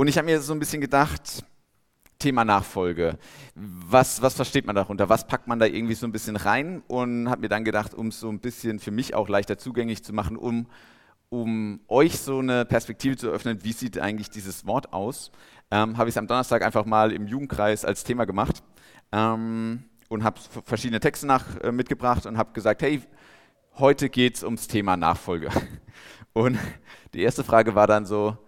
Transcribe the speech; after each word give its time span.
Und 0.00 0.06
ich 0.06 0.16
habe 0.16 0.26
mir 0.26 0.40
so 0.40 0.52
ein 0.52 0.60
bisschen 0.60 0.80
gedacht, 0.80 1.44
Thema 2.20 2.44
Nachfolge. 2.44 3.18
Was, 3.56 4.22
was 4.22 4.34
versteht 4.34 4.64
man 4.64 4.76
darunter? 4.76 5.08
Was 5.08 5.26
packt 5.26 5.48
man 5.48 5.58
da 5.58 5.66
irgendwie 5.66 5.94
so 5.94 6.06
ein 6.06 6.12
bisschen 6.12 6.36
rein? 6.36 6.84
Und 6.86 7.28
habe 7.28 7.40
mir 7.40 7.48
dann 7.48 7.64
gedacht, 7.64 7.94
um 7.94 8.06
es 8.06 8.20
so 8.20 8.28
ein 8.28 8.38
bisschen 8.38 8.78
für 8.78 8.92
mich 8.92 9.16
auch 9.16 9.28
leichter 9.28 9.58
zugänglich 9.58 10.04
zu 10.04 10.12
machen, 10.12 10.36
um, 10.36 10.68
um 11.30 11.80
euch 11.88 12.20
so 12.20 12.38
eine 12.38 12.64
Perspektive 12.64 13.16
zu 13.16 13.28
öffnen, 13.28 13.64
wie 13.64 13.72
sieht 13.72 13.98
eigentlich 13.98 14.30
dieses 14.30 14.64
Wort 14.66 14.92
aus, 14.92 15.32
ähm, 15.72 15.98
habe 15.98 16.08
ich 16.08 16.12
es 16.12 16.18
am 16.18 16.28
Donnerstag 16.28 16.62
einfach 16.62 16.84
mal 16.84 17.10
im 17.10 17.26
Jugendkreis 17.26 17.84
als 17.84 18.04
Thema 18.04 18.24
gemacht 18.24 18.62
ähm, 19.10 19.82
und 20.08 20.22
habe 20.22 20.38
verschiedene 20.64 21.00
Texte 21.00 21.26
nach, 21.26 21.56
äh, 21.56 21.72
mitgebracht 21.72 22.24
und 22.24 22.38
habe 22.38 22.52
gesagt, 22.52 22.82
hey, 22.82 23.02
heute 23.74 24.08
geht 24.10 24.36
es 24.36 24.44
ums 24.44 24.68
Thema 24.68 24.96
Nachfolge. 24.96 25.50
Und 26.34 26.56
die 27.14 27.22
erste 27.22 27.42
Frage 27.42 27.74
war 27.74 27.88
dann 27.88 28.06
so, 28.06 28.38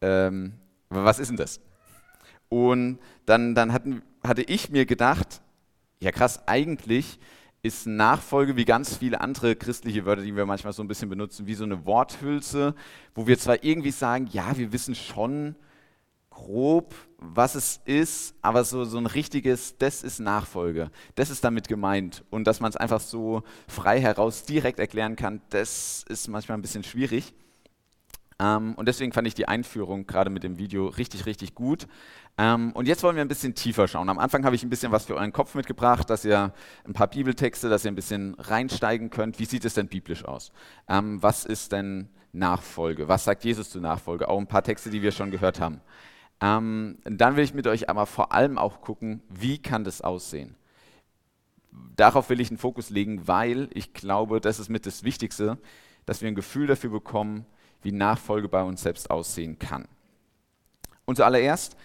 ähm, 0.00 0.54
was 0.94 1.18
ist 1.18 1.28
denn 1.28 1.36
das? 1.36 1.60
Und 2.48 2.98
dann, 3.26 3.54
dann 3.54 3.72
hatten, 3.72 4.02
hatte 4.22 4.42
ich 4.42 4.70
mir 4.70 4.86
gedacht, 4.86 5.40
ja 6.00 6.12
krass, 6.12 6.46
eigentlich 6.46 7.18
ist 7.62 7.86
Nachfolge 7.86 8.56
wie 8.56 8.64
ganz 8.64 8.96
viele 8.96 9.20
andere 9.20 9.54
christliche 9.54 10.04
Wörter, 10.04 10.22
die 10.22 10.34
wir 10.34 10.46
manchmal 10.46 10.72
so 10.72 10.82
ein 10.82 10.88
bisschen 10.88 11.08
benutzen, 11.08 11.46
wie 11.46 11.54
so 11.54 11.64
eine 11.64 11.86
Worthülse, 11.86 12.74
wo 13.14 13.26
wir 13.26 13.38
zwar 13.38 13.62
irgendwie 13.62 13.92
sagen, 13.92 14.28
ja, 14.32 14.56
wir 14.56 14.72
wissen 14.72 14.96
schon 14.96 15.54
grob, 16.32 16.94
was 17.18 17.54
es 17.54 17.80
ist, 17.84 18.34
aber 18.42 18.64
so, 18.64 18.84
so 18.84 18.98
ein 18.98 19.06
richtiges, 19.06 19.78
das 19.78 20.02
ist 20.02 20.18
Nachfolge, 20.18 20.90
das 21.14 21.30
ist 21.30 21.44
damit 21.44 21.68
gemeint. 21.68 22.24
Und 22.30 22.46
dass 22.46 22.58
man 22.58 22.70
es 22.70 22.76
einfach 22.76 23.00
so 23.00 23.42
frei 23.68 24.00
heraus 24.00 24.44
direkt 24.44 24.80
erklären 24.80 25.14
kann, 25.14 25.40
das 25.50 26.04
ist 26.08 26.28
manchmal 26.28 26.58
ein 26.58 26.62
bisschen 26.62 26.82
schwierig. 26.82 27.32
Ähm, 28.38 28.74
und 28.74 28.86
deswegen 28.86 29.12
fand 29.12 29.26
ich 29.26 29.34
die 29.34 29.48
Einführung 29.48 30.06
gerade 30.06 30.30
mit 30.30 30.42
dem 30.42 30.58
Video 30.58 30.86
richtig, 30.86 31.26
richtig 31.26 31.54
gut. 31.54 31.86
Ähm, 32.38 32.72
und 32.72 32.88
jetzt 32.88 33.02
wollen 33.02 33.16
wir 33.16 33.22
ein 33.22 33.28
bisschen 33.28 33.54
tiefer 33.54 33.88
schauen. 33.88 34.08
Am 34.08 34.18
Anfang 34.18 34.44
habe 34.44 34.56
ich 34.56 34.62
ein 34.62 34.70
bisschen 34.70 34.92
was 34.92 35.04
für 35.04 35.16
euren 35.16 35.32
Kopf 35.32 35.54
mitgebracht, 35.54 36.08
dass 36.08 36.24
ihr 36.24 36.52
ein 36.84 36.92
paar 36.92 37.08
Bibeltexte, 37.08 37.68
dass 37.68 37.84
ihr 37.84 37.92
ein 37.92 37.96
bisschen 37.96 38.34
reinsteigen 38.38 39.10
könnt. 39.10 39.38
Wie 39.38 39.44
sieht 39.44 39.64
es 39.64 39.74
denn 39.74 39.88
biblisch 39.88 40.24
aus? 40.24 40.52
Ähm, 40.88 41.22
was 41.22 41.44
ist 41.44 41.72
denn 41.72 42.08
Nachfolge? 42.32 43.08
Was 43.08 43.24
sagt 43.24 43.44
Jesus 43.44 43.70
zu 43.70 43.80
Nachfolge? 43.80 44.28
Auch 44.28 44.38
ein 44.38 44.46
paar 44.46 44.64
Texte, 44.64 44.90
die 44.90 45.02
wir 45.02 45.12
schon 45.12 45.30
gehört 45.30 45.60
haben. 45.60 45.80
Ähm, 46.40 46.98
dann 47.04 47.36
will 47.36 47.44
ich 47.44 47.54
mit 47.54 47.66
euch 47.66 47.88
aber 47.88 48.06
vor 48.06 48.32
allem 48.32 48.58
auch 48.58 48.80
gucken, 48.80 49.22
wie 49.28 49.58
kann 49.58 49.84
das 49.84 50.00
aussehen? 50.00 50.56
Darauf 51.96 52.30
will 52.30 52.40
ich 52.40 52.50
einen 52.50 52.58
Fokus 52.58 52.90
legen, 52.90 53.28
weil 53.28 53.68
ich 53.72 53.92
glaube, 53.94 54.40
das 54.40 54.58
ist 54.58 54.68
mit 54.68 54.84
das 54.84 55.04
Wichtigste, 55.04 55.58
dass 56.04 56.20
wir 56.20 56.28
ein 56.28 56.34
Gefühl 56.34 56.66
dafür 56.66 56.90
bekommen, 56.90 57.46
wie 57.82 57.92
Nachfolge 57.92 58.48
bei 58.48 58.62
uns 58.62 58.82
selbst 58.82 59.10
aussehen 59.10 59.58
kann. 59.58 59.86
Und 61.04 61.16
zuallererst, 61.16 61.76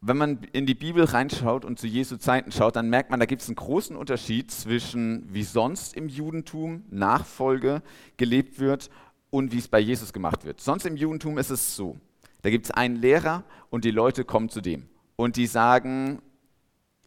wenn 0.00 0.16
man 0.16 0.38
in 0.52 0.66
die 0.66 0.74
Bibel 0.74 1.04
reinschaut 1.04 1.64
und 1.64 1.78
zu 1.78 1.86
Jesu 1.86 2.16
Zeiten 2.16 2.52
schaut, 2.52 2.76
dann 2.76 2.90
merkt 2.90 3.10
man, 3.10 3.20
da 3.20 3.26
gibt 3.26 3.42
es 3.42 3.48
einen 3.48 3.56
großen 3.56 3.96
Unterschied 3.96 4.50
zwischen 4.50 5.26
wie 5.32 5.42
sonst 5.42 5.94
im 5.94 6.08
Judentum 6.08 6.84
Nachfolge 6.90 7.82
gelebt 8.16 8.58
wird 8.58 8.90
und 9.30 9.52
wie 9.52 9.58
es 9.58 9.68
bei 9.68 9.80
Jesus 9.80 10.12
gemacht 10.12 10.44
wird. 10.44 10.60
Sonst 10.60 10.86
im 10.86 10.96
Judentum 10.96 11.38
ist 11.38 11.50
es 11.50 11.76
so, 11.76 11.96
da 12.42 12.50
gibt 12.50 12.66
es 12.66 12.70
einen 12.70 12.96
Lehrer 12.96 13.44
und 13.70 13.84
die 13.84 13.90
Leute 13.90 14.24
kommen 14.24 14.48
zu 14.48 14.60
dem 14.60 14.88
und 15.16 15.36
die 15.36 15.46
sagen, 15.46 16.22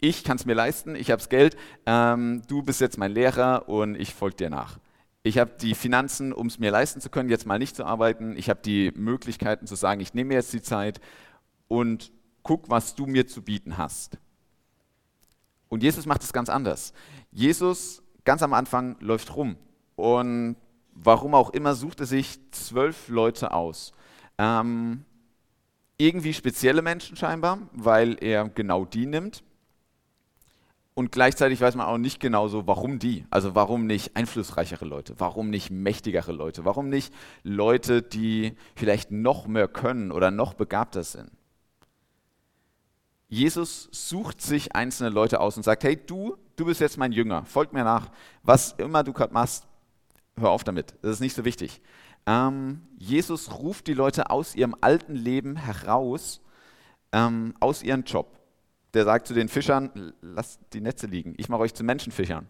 ich 0.01 0.23
kann 0.23 0.37
es 0.37 0.45
mir 0.45 0.53
leisten, 0.53 0.95
ich 0.95 1.11
habe 1.11 1.19
das 1.19 1.29
Geld, 1.29 1.57
ähm, 1.85 2.41
du 2.47 2.61
bist 2.63 2.81
jetzt 2.81 2.97
mein 2.97 3.11
Lehrer 3.11 3.69
und 3.69 3.95
ich 3.95 4.13
folge 4.13 4.37
dir 4.37 4.49
nach. 4.49 4.79
Ich 5.23 5.37
habe 5.37 5.51
die 5.59 5.75
Finanzen, 5.75 6.31
um 6.31 6.47
es 6.47 6.59
mir 6.59 6.71
leisten 6.71 7.01
zu 7.01 7.09
können, 7.09 7.29
jetzt 7.29 7.45
mal 7.45 7.59
nicht 7.59 7.75
zu 7.75 7.85
arbeiten. 7.85 8.37
Ich 8.37 8.49
habe 8.49 8.61
die 8.63 8.91
Möglichkeiten 8.95 9.67
zu 9.67 9.75
sagen, 9.75 9.99
ich 9.99 10.13
nehme 10.13 10.33
jetzt 10.33 10.53
die 10.53 10.61
Zeit 10.61 11.01
und 11.67 12.11
guck, 12.43 12.69
was 12.69 12.95
du 12.95 13.05
mir 13.05 13.27
zu 13.27 13.41
bieten 13.41 13.77
hast. 13.77 14.17
Und 15.67 15.83
Jesus 15.83 16.05
macht 16.05 16.23
es 16.23 16.33
ganz 16.33 16.49
anders. 16.49 16.93
Jesus, 17.31 18.01
ganz 18.23 18.41
am 18.41 18.53
Anfang, 18.53 18.95
läuft 19.01 19.35
rum 19.35 19.57
und 19.95 20.55
warum 20.93 21.35
auch 21.35 21.51
immer 21.51 21.75
sucht 21.75 21.99
er 21.99 22.05
sich 22.05 22.39
zwölf 22.51 23.09
Leute 23.09 23.51
aus. 23.51 23.91
Ähm, 24.37 25.03
irgendwie 25.97 26.33
spezielle 26.33 26.81
Menschen 26.81 27.17
scheinbar, 27.17 27.59
weil 27.73 28.17
er 28.21 28.47
genau 28.47 28.85
die 28.85 29.05
nimmt. 29.05 29.43
Und 30.99 31.13
gleichzeitig 31.13 31.61
weiß 31.61 31.75
man 31.75 31.85
auch 31.87 31.97
nicht 31.97 32.19
genau 32.19 32.49
so, 32.49 32.67
warum 32.67 32.99
die. 32.99 33.25
Also 33.29 33.55
warum 33.55 33.87
nicht 33.87 34.17
einflussreichere 34.17 34.83
Leute? 34.83 35.15
Warum 35.17 35.49
nicht 35.49 35.71
mächtigere 35.71 36.33
Leute? 36.33 36.65
Warum 36.65 36.89
nicht 36.89 37.13
Leute, 37.41 38.01
die 38.01 38.57
vielleicht 38.75 39.09
noch 39.09 39.47
mehr 39.47 39.69
können 39.69 40.11
oder 40.11 40.29
noch 40.29 40.55
begabter 40.55 41.05
sind? 41.05 41.31
Jesus 43.29 43.87
sucht 43.93 44.41
sich 44.41 44.75
einzelne 44.75 45.09
Leute 45.09 45.39
aus 45.39 45.55
und 45.55 45.63
sagt, 45.63 45.85
hey 45.85 45.95
du, 45.95 46.35
du 46.57 46.65
bist 46.65 46.81
jetzt 46.81 46.97
mein 46.97 47.13
Jünger, 47.13 47.45
folg 47.45 47.71
mir 47.71 47.85
nach. 47.85 48.11
Was 48.43 48.73
immer 48.73 49.05
du 49.05 49.13
gerade 49.13 49.33
machst, 49.33 49.67
hör 50.37 50.49
auf 50.49 50.65
damit. 50.65 50.95
Das 51.01 51.11
ist 51.11 51.21
nicht 51.21 51.33
so 51.33 51.45
wichtig. 51.45 51.81
Ähm, 52.25 52.81
Jesus 52.97 53.57
ruft 53.57 53.87
die 53.87 53.93
Leute 53.93 54.29
aus 54.31 54.53
ihrem 54.53 54.75
alten 54.81 55.15
Leben 55.15 55.55
heraus, 55.55 56.41
ähm, 57.13 57.53
aus 57.61 57.83
ihrem 57.83 58.03
Job 58.03 58.38
der 58.93 59.05
sagt 59.05 59.27
zu 59.27 59.33
den 59.33 59.49
Fischern, 59.49 60.13
lasst 60.21 60.59
die 60.73 60.81
Netze 60.81 61.07
liegen, 61.07 61.33
ich 61.37 61.49
mache 61.49 61.61
euch 61.61 61.73
zu 61.73 61.83
Menschenfischern. 61.83 62.47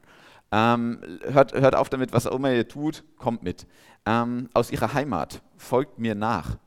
Ähm, 0.52 1.02
hört, 1.24 1.54
hört 1.54 1.76
auf 1.76 1.90
damit, 1.90 2.12
was 2.12 2.26
auch 2.26 2.36
immer 2.36 2.52
ihr 2.52 2.68
tut, 2.68 3.04
kommt 3.18 3.44
mit. 3.44 3.68
Ähm, 4.06 4.50
aus 4.54 4.72
ihrer 4.72 4.94
Heimat, 4.94 5.42
folgt 5.58 6.00
mir 6.00 6.16
nach. 6.16 6.58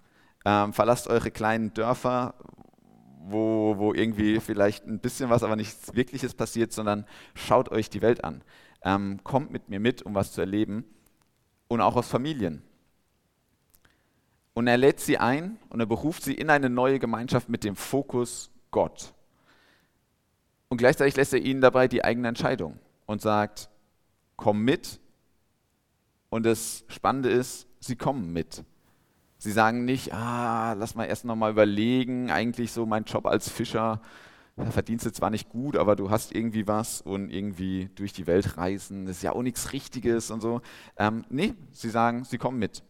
Ähm, 0.44 0.72
verlasst 0.72 1.08
eure 1.08 1.30
kleinen 1.30 1.74
Dörfer, 1.74 2.34
wo, 3.24 3.76
wo 3.78 3.92
irgendwie 3.92 4.40
vielleicht 4.40 4.86
ein 4.86 5.00
bisschen 5.00 5.30
was, 5.30 5.42
aber 5.42 5.56
nichts 5.56 5.94
Wirkliches 5.94 6.34
passiert, 6.34 6.72
sondern 6.72 7.06
schaut 7.34 7.70
euch 7.70 7.90
die 7.90 8.02
Welt 8.02 8.24
an. 8.24 8.42
Ähm, 8.84 9.20
kommt 9.24 9.50
mit 9.50 9.68
mir 9.68 9.80
mit, 9.80 10.02
um 10.02 10.14
was 10.14 10.32
zu 10.32 10.40
erleben. 10.40 10.84
Und 11.68 11.80
auch 11.80 11.96
aus 11.96 12.08
Familien. 12.08 12.62
Und 14.54 14.66
er 14.66 14.76
lädt 14.76 15.00
sie 15.00 15.16
ein 15.16 15.58
und 15.70 15.80
er 15.80 15.86
beruft 15.86 16.22
sie 16.22 16.34
in 16.34 16.50
eine 16.50 16.68
neue 16.68 16.98
Gemeinschaft 16.98 17.48
mit 17.48 17.64
dem 17.64 17.76
Fokus 17.76 18.50
Gott. 18.70 19.14
Und 20.72 20.78
gleichzeitig 20.78 21.16
lässt 21.16 21.34
er 21.34 21.42
ihnen 21.42 21.60
dabei 21.60 21.86
die 21.86 22.02
eigene 22.02 22.28
Entscheidung 22.28 22.78
und 23.04 23.20
sagt, 23.20 23.68
komm 24.36 24.62
mit. 24.62 25.00
Und 26.30 26.46
das 26.46 26.86
Spannende 26.88 27.28
ist, 27.28 27.66
sie 27.78 27.94
kommen 27.94 28.32
mit. 28.32 28.64
Sie 29.36 29.52
sagen 29.52 29.84
nicht, 29.84 30.14
ah, 30.14 30.72
lass 30.72 30.94
mal 30.94 31.04
erst 31.04 31.26
nochmal 31.26 31.50
überlegen, 31.50 32.30
eigentlich 32.30 32.72
so 32.72 32.86
mein 32.86 33.04
Job 33.04 33.26
als 33.26 33.50
Fischer, 33.50 34.00
da 34.56 34.64
verdienst 34.70 35.04
du 35.04 35.12
zwar 35.12 35.28
nicht 35.28 35.50
gut, 35.50 35.76
aber 35.76 35.94
du 35.94 36.08
hast 36.08 36.34
irgendwie 36.34 36.66
was 36.66 37.02
und 37.02 37.28
irgendwie 37.28 37.90
durch 37.94 38.14
die 38.14 38.26
Welt 38.26 38.56
reisen, 38.56 39.04
das 39.04 39.16
ist 39.16 39.22
ja 39.24 39.32
auch 39.32 39.42
nichts 39.42 39.74
Richtiges 39.74 40.30
und 40.30 40.40
so. 40.40 40.62
Ähm, 40.96 41.26
nee, 41.28 41.52
sie 41.72 41.90
sagen, 41.90 42.24
sie 42.24 42.38
kommen 42.38 42.58
mit. 42.58 42.82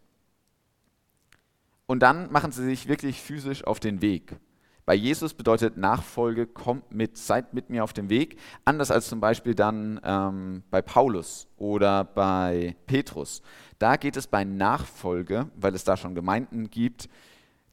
Und 1.87 1.98
dann 1.98 2.31
machen 2.31 2.53
sie 2.53 2.62
sich 2.62 2.87
wirklich 2.87 3.21
physisch 3.21 3.65
auf 3.65 3.81
den 3.81 4.03
Weg. 4.03 4.37
Bei 4.84 4.94
Jesus 4.94 5.32
bedeutet 5.32 5.76
Nachfolge, 5.76 6.47
kommt 6.47 6.93
mit, 6.93 7.16
seid 7.16 7.54
mit 7.54 7.70
mir 7.70 7.84
auf 7.84 7.93
dem 7.93 8.10
Weg. 8.10 8.38
Anders 8.65 8.91
als 8.91 9.09
zum 9.09 9.20
Beispiel 9.20 9.54
dann 9.54 10.00
ähm, 10.03 10.65
bei 10.70 10.82
Paulus 10.82 11.47
oder 11.56 12.04
bei 12.04 12.75
Petrus. 12.87 13.42
Da 13.78 13.97
geht 13.97 14.16
es 14.16 14.26
bei 14.26 14.42
Nachfolge, 14.44 15.48
weil 15.56 15.75
es 15.75 15.84
da 15.84 15.97
schon 15.97 16.16
Gemeinden 16.16 16.69
gibt, 16.69 17.09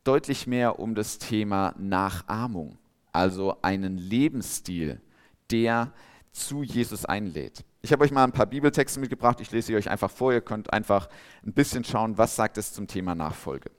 deutlich 0.04 0.46
mehr 0.46 0.80
um 0.80 0.94
das 0.94 1.18
Thema 1.18 1.74
Nachahmung. 1.80 2.78
Also 3.12 3.58
einen 3.64 3.98
Lebensstil, 3.98 5.02
der 5.50 5.92
zu 6.32 6.62
Jesus 6.62 7.06
einlädt. 7.06 7.66
Ich 7.82 7.92
habe 7.92 8.04
euch 8.04 8.12
mal 8.12 8.24
ein 8.24 8.32
paar 8.32 8.46
Bibeltexte 8.46 9.00
mitgebracht. 9.00 9.42
Ich 9.42 9.52
lese 9.52 9.68
sie 9.68 9.76
euch 9.76 9.90
einfach 9.90 10.12
vor. 10.12 10.32
Ihr 10.32 10.42
könnt 10.42 10.72
einfach 10.72 11.10
ein 11.44 11.54
bisschen 11.54 11.84
schauen, 11.84 12.20
was 12.20 12.36
sagt 12.36 12.58
es 12.60 12.72
zum 12.72 12.88
Thema 12.88 13.16
Nachfolge. 13.16 13.72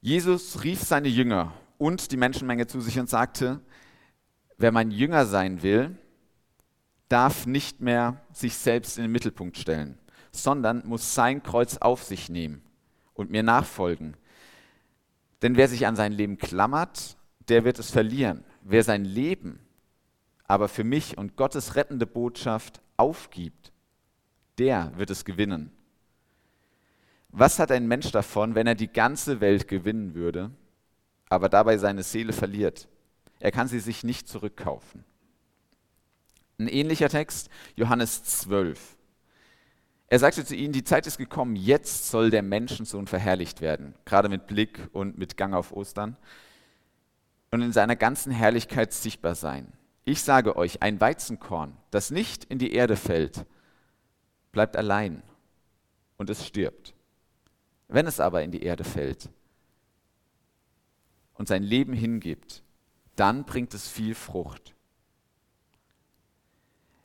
Jesus 0.00 0.62
rief 0.62 0.82
seine 0.82 1.08
Jünger 1.08 1.52
und 1.76 2.12
die 2.12 2.16
Menschenmenge 2.16 2.66
zu 2.66 2.80
sich 2.80 2.98
und 2.98 3.08
sagte, 3.08 3.60
wer 4.56 4.72
mein 4.72 4.90
Jünger 4.90 5.26
sein 5.26 5.62
will, 5.62 5.96
darf 7.08 7.46
nicht 7.46 7.80
mehr 7.80 8.20
sich 8.32 8.54
selbst 8.54 8.98
in 8.98 9.04
den 9.04 9.12
Mittelpunkt 9.12 9.56
stellen, 9.56 9.98
sondern 10.30 10.86
muss 10.86 11.14
sein 11.14 11.42
Kreuz 11.42 11.78
auf 11.78 12.04
sich 12.04 12.28
nehmen 12.28 12.62
und 13.14 13.30
mir 13.30 13.42
nachfolgen. 13.42 14.16
Denn 15.42 15.56
wer 15.56 15.68
sich 15.68 15.86
an 15.86 15.96
sein 15.96 16.12
Leben 16.12 16.38
klammert, 16.38 17.16
der 17.48 17.64
wird 17.64 17.78
es 17.78 17.90
verlieren. 17.90 18.44
Wer 18.62 18.84
sein 18.84 19.04
Leben 19.04 19.60
aber 20.44 20.68
für 20.68 20.84
mich 20.84 21.18
und 21.18 21.36
Gottes 21.36 21.76
rettende 21.76 22.06
Botschaft 22.06 22.80
aufgibt, 22.96 23.72
der 24.58 24.92
wird 24.96 25.10
es 25.10 25.24
gewinnen. 25.24 25.70
Was 27.30 27.58
hat 27.58 27.70
ein 27.70 27.86
Mensch 27.86 28.10
davon, 28.10 28.54
wenn 28.54 28.66
er 28.66 28.74
die 28.74 28.92
ganze 28.92 29.40
Welt 29.40 29.68
gewinnen 29.68 30.14
würde, 30.14 30.50
aber 31.28 31.48
dabei 31.48 31.76
seine 31.78 32.02
Seele 32.02 32.32
verliert? 32.32 32.88
Er 33.40 33.52
kann 33.52 33.68
sie 33.68 33.80
sich 33.80 34.02
nicht 34.02 34.28
zurückkaufen. 34.28 35.04
Ein 36.58 36.68
ähnlicher 36.68 37.08
Text, 37.08 37.50
Johannes 37.76 38.24
12. 38.24 38.96
Er 40.08 40.18
sagte 40.18 40.44
zu 40.44 40.56
ihnen, 40.56 40.72
die 40.72 40.84
Zeit 40.84 41.06
ist 41.06 41.18
gekommen, 41.18 41.54
jetzt 41.54 42.10
soll 42.10 42.30
der 42.30 42.42
Menschensohn 42.42 43.06
verherrlicht 43.06 43.60
werden, 43.60 43.94
gerade 44.06 44.28
mit 44.28 44.46
Blick 44.46 44.88
und 44.92 45.18
mit 45.18 45.36
Gang 45.36 45.54
auf 45.54 45.70
Ostern 45.72 46.16
und 47.50 47.62
in 47.62 47.72
seiner 47.72 47.94
ganzen 47.94 48.32
Herrlichkeit 48.32 48.92
sichtbar 48.92 49.34
sein. 49.34 49.72
Ich 50.04 50.22
sage 50.22 50.56
euch, 50.56 50.82
ein 50.82 51.00
Weizenkorn, 51.00 51.76
das 51.90 52.10
nicht 52.10 52.44
in 52.44 52.58
die 52.58 52.72
Erde 52.72 52.96
fällt, 52.96 53.44
bleibt 54.50 54.76
allein 54.76 55.22
und 56.16 56.30
es 56.30 56.46
stirbt. 56.46 56.94
Wenn 57.88 58.06
es 58.06 58.20
aber 58.20 58.42
in 58.42 58.50
die 58.50 58.62
Erde 58.62 58.84
fällt 58.84 59.30
und 61.34 61.48
sein 61.48 61.62
Leben 61.62 61.94
hingibt, 61.94 62.62
dann 63.16 63.44
bringt 63.44 63.74
es 63.74 63.88
viel 63.88 64.14
Frucht. 64.14 64.74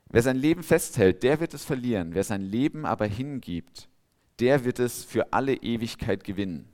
Wer 0.09 0.21
sein 0.21 0.37
Leben 0.37 0.61
festhält, 0.61 1.23
der 1.23 1.39
wird 1.39 1.53
es 1.55 1.65
verlieren. 1.65 2.13
Wer 2.13 2.23
sein 2.23 2.41
Leben 2.41 2.85
aber 2.85 3.07
hingibt, 3.07 3.87
der 4.39 4.63
wird 4.63 4.77
es 4.77 5.03
für 5.03 5.33
alle 5.33 5.55
Ewigkeit 5.55 6.23
gewinnen. 6.23 6.69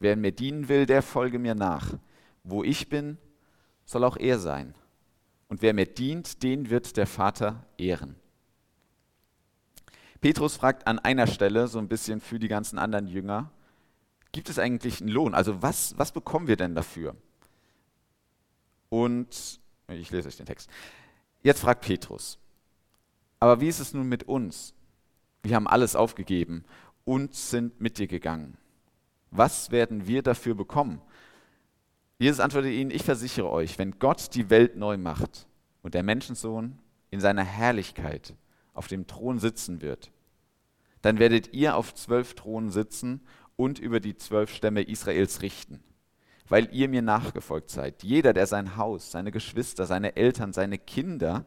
Wer 0.00 0.16
mir 0.16 0.32
dienen 0.32 0.68
will, 0.68 0.86
der 0.86 1.02
folge 1.02 1.38
mir 1.38 1.54
nach. 1.54 1.94
Wo 2.42 2.64
ich 2.64 2.88
bin, 2.88 3.18
soll 3.84 4.02
auch 4.02 4.16
er 4.16 4.38
sein. 4.38 4.74
Und 5.48 5.62
wer 5.62 5.72
mir 5.72 5.86
dient, 5.86 6.42
den 6.42 6.70
wird 6.70 6.96
der 6.96 7.06
Vater 7.06 7.64
ehren. 7.78 8.16
Petrus 10.24 10.56
fragt 10.56 10.86
an 10.86 10.98
einer 10.98 11.26
Stelle 11.26 11.68
so 11.68 11.78
ein 11.78 11.86
bisschen 11.86 12.18
für 12.18 12.38
die 12.38 12.48
ganzen 12.48 12.78
anderen 12.78 13.06
Jünger, 13.06 13.50
gibt 14.32 14.48
es 14.48 14.58
eigentlich 14.58 15.02
einen 15.02 15.10
Lohn? 15.10 15.34
Also 15.34 15.60
was, 15.60 15.98
was 15.98 16.12
bekommen 16.12 16.46
wir 16.46 16.56
denn 16.56 16.74
dafür? 16.74 17.14
Und 18.88 19.60
ich 19.88 20.10
lese 20.10 20.28
euch 20.28 20.38
den 20.38 20.46
Text. 20.46 20.70
Jetzt 21.42 21.60
fragt 21.60 21.82
Petrus, 21.82 22.38
aber 23.38 23.60
wie 23.60 23.68
ist 23.68 23.80
es 23.80 23.92
nun 23.92 24.08
mit 24.08 24.22
uns? 24.22 24.72
Wir 25.42 25.56
haben 25.56 25.68
alles 25.68 25.94
aufgegeben 25.94 26.64
und 27.04 27.34
sind 27.34 27.82
mit 27.82 27.98
dir 27.98 28.06
gegangen. 28.06 28.56
Was 29.30 29.72
werden 29.72 30.06
wir 30.06 30.22
dafür 30.22 30.54
bekommen? 30.54 31.02
Jesus 32.18 32.40
antwortet 32.40 32.72
ihnen, 32.72 32.90
ich 32.90 33.02
versichere 33.02 33.50
euch, 33.50 33.78
wenn 33.78 33.98
Gott 33.98 34.34
die 34.34 34.48
Welt 34.48 34.74
neu 34.74 34.96
macht 34.96 35.46
und 35.82 35.92
der 35.92 36.02
Menschensohn 36.02 36.78
in 37.10 37.20
seiner 37.20 37.44
Herrlichkeit 37.44 38.32
auf 38.72 38.88
dem 38.88 39.06
Thron 39.06 39.38
sitzen 39.38 39.82
wird, 39.82 40.10
dann 41.04 41.18
werdet 41.18 41.52
ihr 41.52 41.76
auf 41.76 41.94
zwölf 41.94 42.32
Thronen 42.32 42.70
sitzen 42.70 43.20
und 43.56 43.78
über 43.78 44.00
die 44.00 44.16
zwölf 44.16 44.50
Stämme 44.50 44.80
Israels 44.80 45.42
richten, 45.42 45.84
weil 46.48 46.74
ihr 46.74 46.88
mir 46.88 47.02
nachgefolgt 47.02 47.68
seid. 47.68 48.02
Jeder, 48.02 48.32
der 48.32 48.46
sein 48.46 48.78
Haus, 48.78 49.10
seine 49.10 49.30
Geschwister, 49.30 49.84
seine 49.84 50.16
Eltern, 50.16 50.54
seine 50.54 50.78
Kinder, 50.78 51.44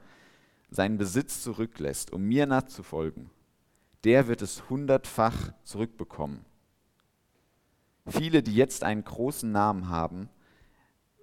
seinen 0.69 0.99
Besitz 0.99 1.41
zurücklässt, 1.41 2.13
um 2.13 2.21
mir 2.21 2.45
nachzufolgen, 2.45 3.31
der 4.03 4.27
wird 4.27 4.43
es 4.43 4.69
hundertfach 4.69 5.53
zurückbekommen. 5.63 6.45
Viele, 8.05 8.43
die 8.43 8.53
jetzt 8.53 8.83
einen 8.83 9.03
großen 9.03 9.51
Namen 9.51 9.89
haben, 9.89 10.29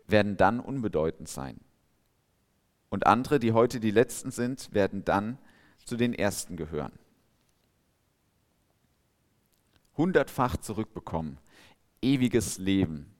werden 0.08 0.36
dann 0.36 0.58
unbedeutend 0.58 1.28
sein. 1.28 1.60
Und 2.88 3.06
andere, 3.06 3.38
die 3.38 3.52
heute 3.52 3.78
die 3.78 3.92
Letzten 3.92 4.32
sind, 4.32 4.74
werden 4.74 5.04
dann 5.04 5.38
zu 5.84 5.96
den 5.96 6.14
Ersten 6.14 6.56
gehören. 6.56 6.98
Hundertfach 9.96 10.56
zurückbekommen, 10.56 11.38
ewiges 12.02 12.58
Leben. 12.58 13.14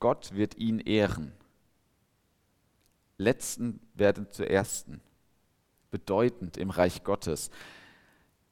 Gott 0.00 0.34
wird 0.34 0.56
ihn 0.56 0.80
ehren. 0.80 1.32
Letzten 3.18 3.80
werden 3.94 4.30
zu 4.30 4.48
Ersten 4.48 5.00
bedeutend 5.92 6.56
im 6.56 6.70
Reich 6.70 7.04
Gottes. 7.04 7.50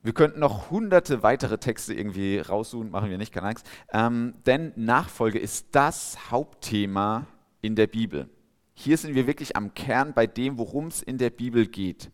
Wir 0.02 0.14
könnten 0.14 0.40
noch 0.40 0.70
hunderte 0.70 1.22
weitere 1.24 1.58
Texte 1.58 1.92
irgendwie 1.92 2.38
raussuchen, 2.38 2.90
machen 2.90 3.10
wir 3.10 3.18
nicht, 3.18 3.32
keine 3.32 3.48
Angst. 3.48 3.68
Ähm, 3.92 4.34
denn 4.46 4.72
Nachfolge 4.76 5.38
ist 5.38 5.68
das 5.72 6.30
Hauptthema 6.30 7.26
in 7.60 7.74
der 7.74 7.86
Bibel. 7.86 8.30
Hier 8.74 8.96
sind 8.96 9.14
wir 9.14 9.26
wirklich 9.26 9.56
am 9.56 9.74
Kern 9.74 10.14
bei 10.14 10.26
dem, 10.26 10.56
worum 10.56 10.86
es 10.86 11.02
in 11.02 11.18
der 11.18 11.30
Bibel 11.30 11.66
geht. 11.66 12.10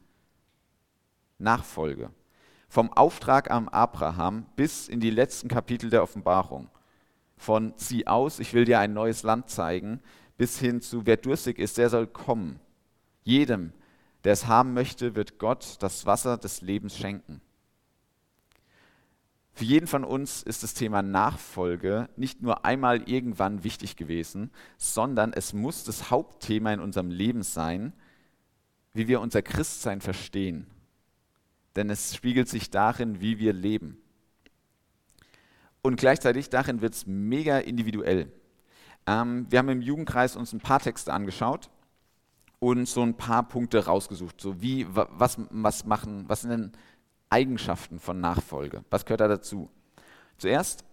Nachfolge. 1.39 2.11
Vom 2.69 2.93
Auftrag 2.93 3.51
am 3.51 3.69
Abraham 3.69 4.47
bis 4.57 4.89
in 4.89 5.01
die 5.01 5.11
letzten 5.11 5.49
Kapitel 5.49 5.91
der 5.91 6.03
Offenbarung. 6.03 6.69
Von 7.37 7.77
zieh 7.77 8.07
aus, 8.07 8.39
ich 8.39 8.55
will 8.55 8.65
dir 8.65 8.81
ein 8.81 8.93
neues 8.93 9.23
Land 9.23 9.51
zeigen, 9.51 10.01
bis 10.37 10.59
hin 10.59 10.81
zu 10.81 11.07
wer 11.07 11.17
durstig 11.17 11.59
ist, 11.59 11.79
der 11.79 11.91
soll 11.91 12.07
kommen. 12.07 12.59
Jedem, 13.23 13.73
der 14.25 14.33
es 14.33 14.47
haben 14.47 14.75
möchte, 14.75 15.15
wird 15.15 15.39
Gott 15.39 15.77
das 15.81 16.07
Wasser 16.07 16.37
des 16.37 16.61
Lebens 16.61 16.97
schenken. 16.97 17.41
Für 19.57 19.65
jeden 19.65 19.87
von 19.87 20.05
uns 20.05 20.43
ist 20.43 20.63
das 20.63 20.75
Thema 20.75 21.01
Nachfolge 21.01 22.11
nicht 22.17 22.43
nur 22.43 22.67
einmal 22.67 23.09
irgendwann 23.09 23.65
wichtig 23.65 23.97
gewesen, 23.97 24.51
sondern 24.77 25.33
es 25.33 25.55
muss 25.55 25.83
das 25.83 26.11
Hauptthema 26.11 26.75
in 26.75 26.81
unserem 26.81 27.11
Leben 27.11 27.43
sein, 27.43 27.95
wie 28.93 29.09
wir 29.09 29.21
unser 29.21 29.41
Christsein 29.41 30.03
verstehen. 30.03 30.67
Denn 31.77 31.91
es 31.91 32.17
spiegelt 32.17 32.49
sich 32.49 32.71
darin, 32.71 33.21
wie 33.21 33.39
wir 33.39 33.53
leben. 33.53 33.99
Und 35.83 35.97
gleichzeitig 35.97 36.51
darin 36.51 36.81
wird 36.81 36.95
es 36.95 37.07
mega 37.07 37.59
individuell. 37.59 38.33
Ähm, 39.07 39.47
wir 39.51 39.61
haben 39.61 39.69
im 39.69 39.83
Jugendkreis 39.83 40.35
uns 40.35 40.53
ein 40.53 40.61
paar 40.61 40.81
Texte 40.81 41.13
angeschaut 41.13 41.71
und 42.59 42.89
so 42.89 43.03
ein 43.03 43.17
paar 43.17 43.47
Punkte 43.47 43.85
rausgesucht. 43.85 44.41
So 44.41 44.61
wie, 44.61 44.87
was, 44.89 45.39
was 45.51 45.85
machen, 45.85 46.25
was 46.27 46.41
sind 46.41 46.51
denn 46.51 46.73
Eigenschaften 47.31 48.01
von 48.01 48.21
Nachfolge? 48.21 48.85
Was 48.91 49.05
gehört 49.05 49.21
da 49.21 49.29
dazu? 49.29 49.71
Zuerst, 50.39 50.85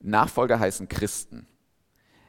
Nachfolger 0.00 0.60
heißen 0.60 0.88
Christen. 0.88 1.46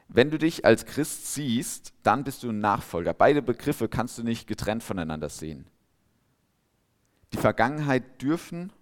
Wenn 0.08 0.30
du 0.30 0.38
dich 0.38 0.64
als 0.64 0.86
Christ 0.86 1.34
siehst, 1.34 1.92
dann 2.02 2.24
bist 2.24 2.42
du 2.42 2.50
ein 2.50 2.58
Nachfolger. 2.58 3.14
Beide 3.14 3.42
Begriffe 3.42 3.88
kannst 3.88 4.18
du 4.18 4.24
nicht 4.24 4.46
getrennt 4.46 4.82
voneinander 4.82 5.28
sehen. 5.28 5.66
Die 7.32 7.38
Vergangenheit 7.38 8.20
dürfen 8.22 8.72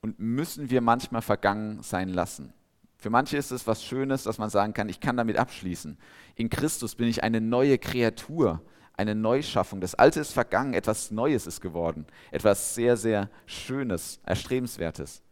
und 0.00 0.18
müssen 0.18 0.70
wir 0.70 0.80
manchmal 0.80 1.22
vergangen 1.22 1.82
sein 1.82 2.08
lassen. 2.08 2.52
Für 2.98 3.10
manche 3.10 3.36
ist 3.36 3.50
es 3.50 3.66
was 3.66 3.84
Schönes, 3.84 4.22
dass 4.22 4.38
man 4.38 4.50
sagen 4.50 4.72
kann, 4.72 4.88
ich 4.88 5.00
kann 5.00 5.16
damit 5.16 5.36
abschließen. 5.36 5.98
In 6.34 6.50
Christus 6.50 6.94
bin 6.94 7.08
ich 7.08 7.22
eine 7.22 7.40
neue 7.40 7.78
Kreatur, 7.78 8.62
eine 8.94 9.14
Neuschaffung. 9.14 9.80
Das 9.80 9.94
Alte 9.94 10.20
ist 10.20 10.32
vergangen, 10.32 10.74
etwas 10.74 11.10
Neues 11.10 11.46
ist 11.46 11.60
geworden, 11.60 12.06
etwas 12.30 12.74
sehr, 12.74 12.96
sehr 12.96 13.30
Schönes, 13.44 14.20
Erstrebenswertes. 14.24 15.22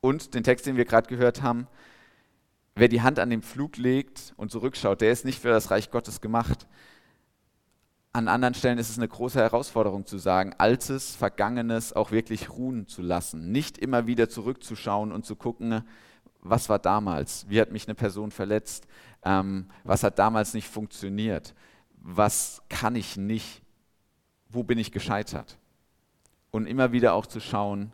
Und 0.00 0.34
den 0.34 0.44
Text, 0.44 0.66
den 0.66 0.76
wir 0.76 0.84
gerade 0.84 1.08
gehört 1.08 1.40
haben, 1.40 1.66
wer 2.74 2.88
die 2.88 3.02
Hand 3.02 3.18
an 3.18 3.30
den 3.30 3.42
Pflug 3.42 3.78
legt 3.78 4.34
und 4.36 4.50
zurückschaut, 4.50 5.00
der 5.00 5.12
ist 5.12 5.24
nicht 5.24 5.40
für 5.40 5.48
das 5.48 5.70
Reich 5.70 5.90
Gottes 5.90 6.20
gemacht. 6.20 6.66
An 8.14 8.28
anderen 8.28 8.54
Stellen 8.54 8.78
ist 8.78 8.90
es 8.90 8.96
eine 8.96 9.08
große 9.08 9.40
Herausforderung 9.40 10.06
zu 10.06 10.18
sagen, 10.18 10.54
Altes, 10.56 11.16
Vergangenes 11.16 11.92
auch 11.92 12.12
wirklich 12.12 12.48
ruhen 12.48 12.86
zu 12.86 13.02
lassen, 13.02 13.50
nicht 13.50 13.76
immer 13.76 14.06
wieder 14.06 14.28
zurückzuschauen 14.28 15.10
und 15.10 15.26
zu 15.26 15.34
gucken, 15.34 15.82
was 16.40 16.68
war 16.68 16.78
damals, 16.78 17.44
wie 17.48 17.60
hat 17.60 17.72
mich 17.72 17.88
eine 17.88 17.96
Person 17.96 18.30
verletzt, 18.30 18.86
ähm, 19.24 19.68
was 19.82 20.04
hat 20.04 20.20
damals 20.20 20.54
nicht 20.54 20.68
funktioniert, 20.68 21.56
was 21.96 22.62
kann 22.68 22.94
ich 22.94 23.16
nicht, 23.16 23.62
wo 24.48 24.62
bin 24.62 24.78
ich 24.78 24.92
gescheitert. 24.92 25.58
Und 26.52 26.66
immer 26.66 26.92
wieder 26.92 27.14
auch 27.14 27.26
zu 27.26 27.40
schauen, 27.40 27.90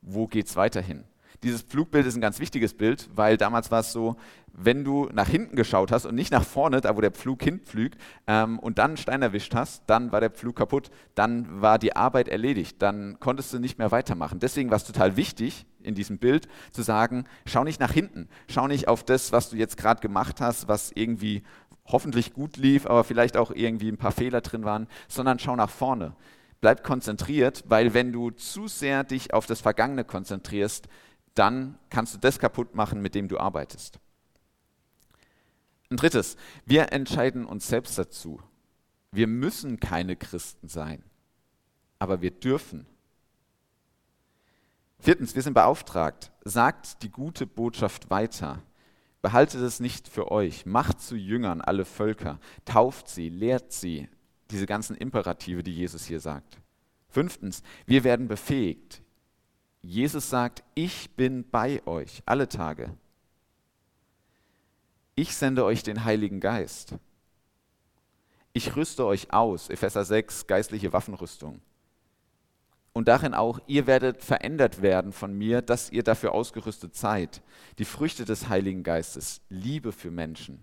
wo 0.00 0.28
geht 0.28 0.46
es 0.46 0.54
weiterhin. 0.54 1.02
Dieses 1.42 1.62
Flugbild 1.62 2.06
ist 2.06 2.14
ein 2.14 2.20
ganz 2.20 2.38
wichtiges 2.38 2.74
Bild, 2.74 3.08
weil 3.14 3.36
damals 3.36 3.70
war 3.70 3.80
es 3.80 3.92
so, 3.92 4.16
wenn 4.56 4.84
du 4.84 5.08
nach 5.12 5.28
hinten 5.28 5.56
geschaut 5.56 5.90
hast 5.90 6.06
und 6.06 6.14
nicht 6.14 6.30
nach 6.30 6.44
vorne, 6.44 6.80
da 6.80 6.96
wo 6.96 7.00
der 7.00 7.10
Pflug 7.10 7.42
hinpflügt, 7.42 7.98
ähm, 8.26 8.58
und 8.58 8.78
dann 8.78 8.92
einen 8.92 8.96
Stein 8.96 9.22
erwischt 9.22 9.54
hast, 9.54 9.82
dann 9.88 10.12
war 10.12 10.20
der 10.20 10.30
Pflug 10.30 10.56
kaputt, 10.56 10.90
dann 11.14 11.60
war 11.60 11.78
die 11.78 11.96
Arbeit 11.96 12.28
erledigt, 12.28 12.80
dann 12.80 13.18
konntest 13.18 13.52
du 13.52 13.58
nicht 13.58 13.78
mehr 13.78 13.90
weitermachen. 13.90 14.38
Deswegen 14.38 14.70
war 14.70 14.76
es 14.76 14.84
total 14.84 15.16
wichtig, 15.16 15.66
in 15.82 15.94
diesem 15.94 16.18
Bild 16.18 16.48
zu 16.72 16.82
sagen, 16.82 17.24
schau 17.46 17.64
nicht 17.64 17.80
nach 17.80 17.92
hinten, 17.92 18.28
schau 18.48 18.68
nicht 18.68 18.88
auf 18.88 19.04
das, 19.04 19.32
was 19.32 19.50
du 19.50 19.56
jetzt 19.56 19.76
gerade 19.76 20.00
gemacht 20.00 20.40
hast, 20.40 20.68
was 20.68 20.92
irgendwie 20.94 21.42
hoffentlich 21.86 22.32
gut 22.32 22.56
lief, 22.56 22.86
aber 22.86 23.04
vielleicht 23.04 23.36
auch 23.36 23.50
irgendwie 23.50 23.90
ein 23.90 23.98
paar 23.98 24.12
Fehler 24.12 24.40
drin 24.40 24.64
waren, 24.64 24.86
sondern 25.08 25.38
schau 25.38 25.56
nach 25.56 25.70
vorne. 25.70 26.14
Bleib 26.60 26.82
konzentriert, 26.82 27.64
weil 27.68 27.92
wenn 27.92 28.12
du 28.12 28.30
zu 28.30 28.68
sehr 28.68 29.04
dich 29.04 29.34
auf 29.34 29.44
das 29.44 29.60
Vergangene 29.60 30.04
konzentrierst, 30.04 30.88
dann 31.34 31.78
kannst 31.90 32.14
du 32.14 32.18
das 32.18 32.38
kaputt 32.38 32.74
machen, 32.74 33.02
mit 33.02 33.14
dem 33.14 33.28
du 33.28 33.38
arbeitest. 33.38 33.98
Ein 35.90 35.96
drittes, 35.96 36.36
wir 36.64 36.92
entscheiden 36.92 37.44
uns 37.44 37.68
selbst 37.68 37.98
dazu. 37.98 38.40
Wir 39.12 39.26
müssen 39.26 39.78
keine 39.78 40.16
Christen 40.16 40.68
sein, 40.68 41.04
aber 41.98 42.20
wir 42.20 42.30
dürfen. 42.32 42.86
Viertens, 44.98 45.34
wir 45.34 45.42
sind 45.42 45.54
beauftragt. 45.54 46.32
Sagt 46.44 47.02
die 47.02 47.10
gute 47.10 47.46
Botschaft 47.46 48.10
weiter. 48.10 48.62
Behaltet 49.20 49.60
es 49.60 49.78
nicht 49.78 50.08
für 50.08 50.32
euch. 50.32 50.66
Macht 50.66 51.00
zu 51.00 51.14
Jüngern 51.14 51.60
alle 51.60 51.84
Völker. 51.84 52.40
Tauft 52.64 53.08
sie, 53.08 53.28
lehrt 53.28 53.72
sie. 53.72 54.08
Diese 54.50 54.66
ganzen 54.66 54.96
Imperative, 54.96 55.62
die 55.62 55.74
Jesus 55.74 56.06
hier 56.06 56.20
sagt. 56.20 56.58
Fünftens, 57.08 57.62
wir 57.86 58.02
werden 58.02 58.28
befähigt. 58.28 59.03
Jesus 59.84 60.30
sagt, 60.30 60.64
ich 60.74 61.10
bin 61.10 61.44
bei 61.50 61.86
euch 61.86 62.22
alle 62.24 62.48
Tage. 62.48 62.96
Ich 65.14 65.36
sende 65.36 65.62
euch 65.64 65.82
den 65.82 66.04
Heiligen 66.04 66.40
Geist. 66.40 66.94
Ich 68.54 68.76
rüste 68.76 69.04
euch 69.04 69.32
aus, 69.32 69.68
Epheser 69.68 70.06
6, 70.06 70.46
geistliche 70.46 70.94
Waffenrüstung. 70.94 71.60
Und 72.94 73.08
darin 73.08 73.34
auch, 73.34 73.60
ihr 73.66 73.86
werdet 73.86 74.22
verändert 74.22 74.80
werden 74.80 75.12
von 75.12 75.36
mir, 75.36 75.60
dass 75.60 75.90
ihr 75.90 76.02
dafür 76.02 76.32
ausgerüstet 76.32 76.96
seid. 76.96 77.42
Die 77.78 77.84
Früchte 77.84 78.24
des 78.24 78.48
Heiligen 78.48 78.84
Geistes, 78.84 79.42
Liebe 79.50 79.92
für 79.92 80.10
Menschen, 80.10 80.62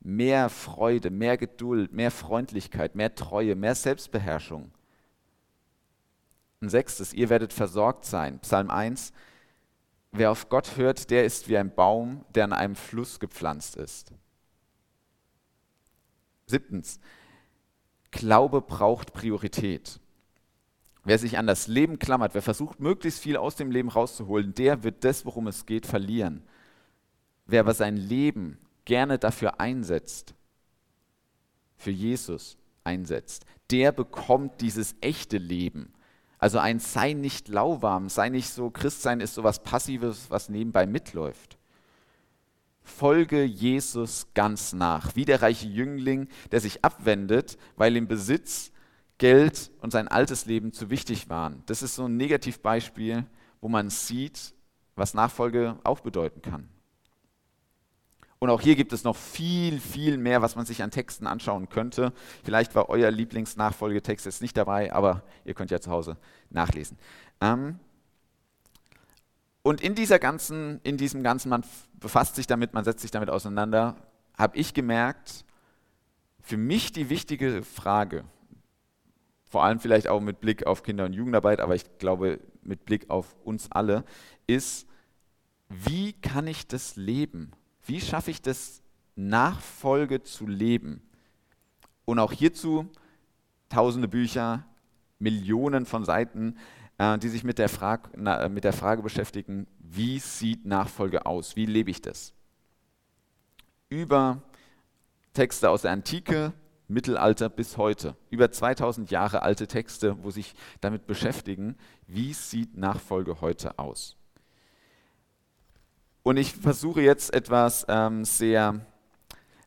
mehr 0.00 0.48
Freude, 0.48 1.10
mehr 1.10 1.36
Geduld, 1.36 1.92
mehr 1.92 2.10
Freundlichkeit, 2.10 2.94
mehr 2.94 3.14
Treue, 3.14 3.54
mehr 3.54 3.74
Selbstbeherrschung. 3.74 4.70
Ein 6.60 6.68
sechstes, 6.68 7.12
ihr 7.12 7.28
werdet 7.28 7.52
versorgt 7.52 8.04
sein. 8.04 8.38
Psalm 8.40 8.70
1, 8.70 9.12
wer 10.12 10.30
auf 10.30 10.48
Gott 10.48 10.76
hört, 10.76 11.10
der 11.10 11.24
ist 11.24 11.48
wie 11.48 11.58
ein 11.58 11.74
Baum, 11.74 12.24
der 12.34 12.44
an 12.44 12.52
einem 12.52 12.76
Fluss 12.76 13.20
gepflanzt 13.20 13.76
ist. 13.76 14.12
Siebtens, 16.46 17.00
Glaube 18.10 18.62
braucht 18.62 19.12
Priorität. 19.12 20.00
Wer 21.04 21.18
sich 21.18 21.38
an 21.38 21.46
das 21.46 21.68
Leben 21.68 21.98
klammert, 21.98 22.34
wer 22.34 22.42
versucht, 22.42 22.80
möglichst 22.80 23.20
viel 23.20 23.36
aus 23.36 23.56
dem 23.56 23.70
Leben 23.70 23.88
rauszuholen, 23.88 24.54
der 24.54 24.82
wird 24.82 25.04
das, 25.04 25.24
worum 25.24 25.46
es 25.46 25.66
geht, 25.66 25.86
verlieren. 25.86 26.42
Wer 27.46 27.60
aber 27.60 27.74
sein 27.74 27.96
Leben 27.96 28.58
gerne 28.84 29.18
dafür 29.18 29.60
einsetzt, 29.60 30.34
für 31.76 31.90
Jesus 31.90 32.56
einsetzt, 32.84 33.44
der 33.70 33.92
bekommt 33.92 34.60
dieses 34.60 34.96
echte 35.00 35.38
Leben. 35.38 35.92
Also 36.46 36.60
ein 36.60 36.78
sei 36.78 37.12
nicht 37.12 37.48
lauwarm, 37.48 38.08
sei 38.08 38.28
nicht 38.28 38.50
so, 38.50 38.70
Christsein 38.70 39.18
ist 39.18 39.34
so 39.34 39.42
was 39.42 39.64
Passives, 39.64 40.30
was 40.30 40.48
nebenbei 40.48 40.86
mitläuft. 40.86 41.58
Folge 42.84 43.42
Jesus 43.42 44.28
ganz 44.32 44.72
nach, 44.72 45.16
wie 45.16 45.24
der 45.24 45.42
reiche 45.42 45.66
Jüngling, 45.66 46.28
der 46.52 46.60
sich 46.60 46.84
abwendet, 46.84 47.58
weil 47.74 47.96
ihm 47.96 48.06
Besitz 48.06 48.70
Geld 49.18 49.72
und 49.80 49.90
sein 49.90 50.06
altes 50.06 50.46
Leben 50.46 50.72
zu 50.72 50.88
wichtig 50.88 51.28
waren. 51.28 51.64
Das 51.66 51.82
ist 51.82 51.96
so 51.96 52.04
ein 52.04 52.16
Negativbeispiel, 52.16 53.26
wo 53.60 53.68
man 53.68 53.90
sieht, 53.90 54.54
was 54.94 55.14
Nachfolge 55.14 55.80
auch 55.82 55.98
bedeuten 55.98 56.42
kann. 56.42 56.68
Und 58.38 58.50
auch 58.50 58.60
hier 58.60 58.76
gibt 58.76 58.92
es 58.92 59.02
noch 59.02 59.16
viel, 59.16 59.80
viel 59.80 60.18
mehr, 60.18 60.42
was 60.42 60.56
man 60.56 60.66
sich 60.66 60.82
an 60.82 60.90
Texten 60.90 61.26
anschauen 61.26 61.68
könnte. 61.68 62.12
Vielleicht 62.44 62.74
war 62.74 62.90
euer 62.90 63.10
Lieblingsnachfolgetext 63.10 64.26
jetzt 64.26 64.42
nicht 64.42 64.56
dabei, 64.56 64.92
aber 64.92 65.22
ihr 65.44 65.54
könnt 65.54 65.70
ja 65.70 65.80
zu 65.80 65.90
Hause 65.90 66.18
nachlesen. 66.50 66.98
Ähm 67.40 67.78
und 69.62 69.80
in 69.80 69.94
dieser 69.94 70.18
ganzen, 70.18 70.80
in 70.82 70.96
diesem 70.96 71.22
ganzen, 71.22 71.48
man 71.48 71.64
befasst 71.94 72.36
sich 72.36 72.46
damit, 72.46 72.74
man 72.74 72.84
setzt 72.84 73.00
sich 73.00 73.10
damit 73.10 73.30
auseinander, 73.30 73.96
habe 74.36 74.56
ich 74.58 74.74
gemerkt, 74.74 75.44
für 76.40 76.56
mich 76.56 76.92
die 76.92 77.08
wichtige 77.08 77.62
Frage, 77.62 78.24
vor 79.48 79.64
allem 79.64 79.80
vielleicht 79.80 80.08
auch 80.08 80.20
mit 80.20 80.40
Blick 80.40 80.66
auf 80.66 80.82
Kinder- 80.82 81.06
und 81.06 81.14
Jugendarbeit, 81.14 81.60
aber 81.60 81.74
ich 81.74 81.98
glaube 81.98 82.38
mit 82.62 82.84
Blick 82.84 83.10
auf 83.10 83.34
uns 83.44 83.72
alle, 83.72 84.04
ist, 84.46 84.86
wie 85.68 86.12
kann 86.12 86.46
ich 86.46 86.68
das 86.68 86.96
leben? 86.96 87.52
Wie 87.86 88.00
schaffe 88.00 88.30
ich 88.30 88.42
das, 88.42 88.82
Nachfolge 89.14 90.22
zu 90.22 90.46
leben? 90.46 91.02
Und 92.04 92.18
auch 92.18 92.32
hierzu 92.32 92.90
tausende 93.68 94.08
Bücher, 94.08 94.64
Millionen 95.18 95.86
von 95.86 96.04
Seiten, 96.04 96.56
äh, 96.98 97.18
die 97.18 97.28
sich 97.28 97.44
mit 97.44 97.58
der, 97.58 97.68
Frage, 97.68 98.10
na, 98.16 98.48
mit 98.48 98.64
der 98.64 98.72
Frage 98.72 99.02
beschäftigen, 99.02 99.66
wie 99.78 100.18
sieht 100.18 100.66
Nachfolge 100.66 101.26
aus? 101.26 101.56
Wie 101.56 101.66
lebe 101.66 101.90
ich 101.90 102.02
das? 102.02 102.34
Über 103.88 104.42
Texte 105.32 105.70
aus 105.70 105.82
der 105.82 105.92
Antike 105.92 106.52
Mittelalter 106.88 107.48
bis 107.48 107.76
heute. 107.76 108.16
Über 108.30 108.50
2000 108.50 109.10
Jahre 109.10 109.42
alte 109.42 109.66
Texte, 109.66 110.22
wo 110.22 110.30
sich 110.30 110.54
damit 110.80 111.06
beschäftigen, 111.06 111.76
wie 112.06 112.32
sieht 112.32 112.76
Nachfolge 112.76 113.40
heute 113.40 113.78
aus. 113.78 114.15
Und 116.26 116.38
ich 116.38 116.56
versuche 116.56 117.02
jetzt 117.02 117.32
etwas 117.32 117.86
ähm, 117.88 118.24
sehr 118.24 118.84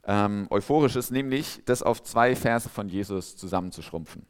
ähm, 0.03 0.45
Euphorisches, 0.49 1.09
nämlich 1.09 1.61
das 1.63 1.81
auf 1.81 2.03
zwei 2.03 2.35
Verse 2.35 2.67
von 2.67 2.89
Jesus 2.89 3.37
zusammenzuschrumpfen. 3.37 4.25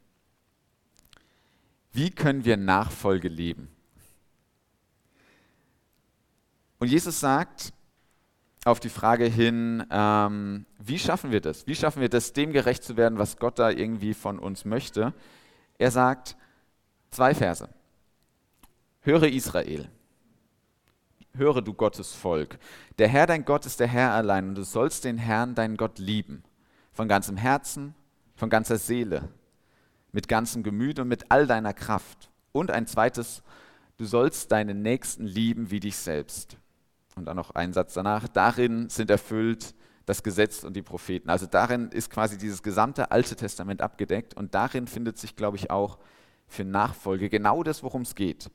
Wie 1.90 2.12
können 2.12 2.44
wir 2.44 2.56
Nachfolge 2.56 3.26
leben? 3.26 3.68
Und 6.78 6.86
Jesus 6.86 7.18
sagt, 7.18 7.72
auf 8.64 8.78
die 8.78 8.90
Frage 8.90 9.24
hin, 9.24 9.84
ähm, 9.90 10.66
wie 10.78 11.00
schaffen 11.00 11.32
wir 11.32 11.40
das? 11.40 11.66
Wie 11.66 11.74
schaffen 11.74 12.00
wir 12.00 12.10
das, 12.10 12.32
dem 12.32 12.52
gerecht 12.52 12.84
zu 12.84 12.96
werden, 12.96 13.18
was 13.18 13.38
Gott 13.38 13.58
da 13.58 13.70
irgendwie 13.70 14.14
von 14.14 14.38
uns 14.38 14.64
möchte? 14.64 15.14
Er 15.78 15.90
sagt 15.90 16.36
zwei 17.10 17.34
Verse. 17.34 17.68
Höre 19.00 19.24
Israel, 19.24 19.90
höre 21.34 21.62
du 21.62 21.74
Gottes 21.74 22.12
Volk. 22.12 22.58
Der 22.98 23.08
Herr 23.08 23.26
dein 23.26 23.44
Gott 23.44 23.66
ist 23.66 23.80
der 23.80 23.88
Herr 23.88 24.12
allein 24.12 24.48
und 24.48 24.54
du 24.54 24.62
sollst 24.62 25.04
den 25.04 25.18
Herrn 25.18 25.54
deinen 25.54 25.76
Gott 25.76 25.98
lieben. 25.98 26.42
Von 26.92 27.08
ganzem 27.08 27.36
Herzen, 27.36 27.94
von 28.34 28.50
ganzer 28.50 28.78
Seele, 28.78 29.28
mit 30.12 30.28
ganzem 30.28 30.62
Gemüt 30.62 30.98
und 30.98 31.08
mit 31.08 31.30
all 31.30 31.46
deiner 31.46 31.72
Kraft. 31.72 32.30
Und 32.52 32.70
ein 32.70 32.86
zweites, 32.86 33.42
du 33.96 34.04
sollst 34.04 34.50
deinen 34.50 34.82
Nächsten 34.82 35.24
lieben 35.24 35.70
wie 35.70 35.80
dich 35.80 35.96
selbst. 35.96 36.56
Und 37.16 37.26
dann 37.26 37.36
noch 37.36 37.52
ein 37.52 37.72
Satz 37.72 37.94
danach, 37.94 38.28
darin 38.28 38.88
sind 38.88 39.10
erfüllt 39.10 39.74
das 40.06 40.22
Gesetz 40.22 40.64
und 40.64 40.74
die 40.74 40.82
Propheten. 40.82 41.30
Also 41.30 41.46
darin 41.46 41.90
ist 41.90 42.10
quasi 42.10 42.36
dieses 42.36 42.62
gesamte 42.62 43.12
Alte 43.12 43.36
Testament 43.36 43.80
abgedeckt 43.80 44.34
und 44.34 44.54
darin 44.54 44.86
findet 44.86 45.18
sich, 45.18 45.36
glaube 45.36 45.56
ich, 45.56 45.70
auch 45.70 45.98
für 46.48 46.64
Nachfolge 46.64 47.28
genau 47.28 47.62
das, 47.62 47.82
worum 47.82 48.02
es 48.02 48.14
geht. 48.14 48.50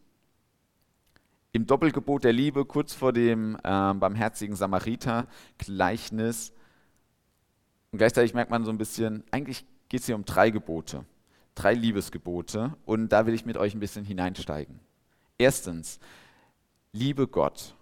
Im 1.55 1.65
Doppelgebot 1.65 2.25
der 2.25 2.33
Liebe, 2.33 2.65
kurz 2.65 2.93
vor 2.93 3.13
dem 3.13 3.55
äh, 3.55 3.59
barmherzigen 3.63 4.57
Samariter-Gleichnis, 4.57 6.51
und 7.93 7.97
gleichzeitig 7.97 8.33
merkt 8.33 8.51
man 8.51 8.65
so 8.65 8.71
ein 8.71 8.77
bisschen, 8.77 9.23
eigentlich 9.31 9.65
geht 9.87 10.01
es 10.01 10.05
hier 10.05 10.15
um 10.15 10.25
drei 10.25 10.49
Gebote, 10.49 11.05
drei 11.55 11.73
Liebesgebote, 11.73 12.75
und 12.83 13.07
da 13.07 13.25
will 13.25 13.33
ich 13.33 13.45
mit 13.45 13.55
euch 13.55 13.73
ein 13.73 13.79
bisschen 13.79 14.03
hineinsteigen. 14.03 14.81
Erstens, 15.37 16.01
liebe 16.91 17.25
Gott 17.25 17.73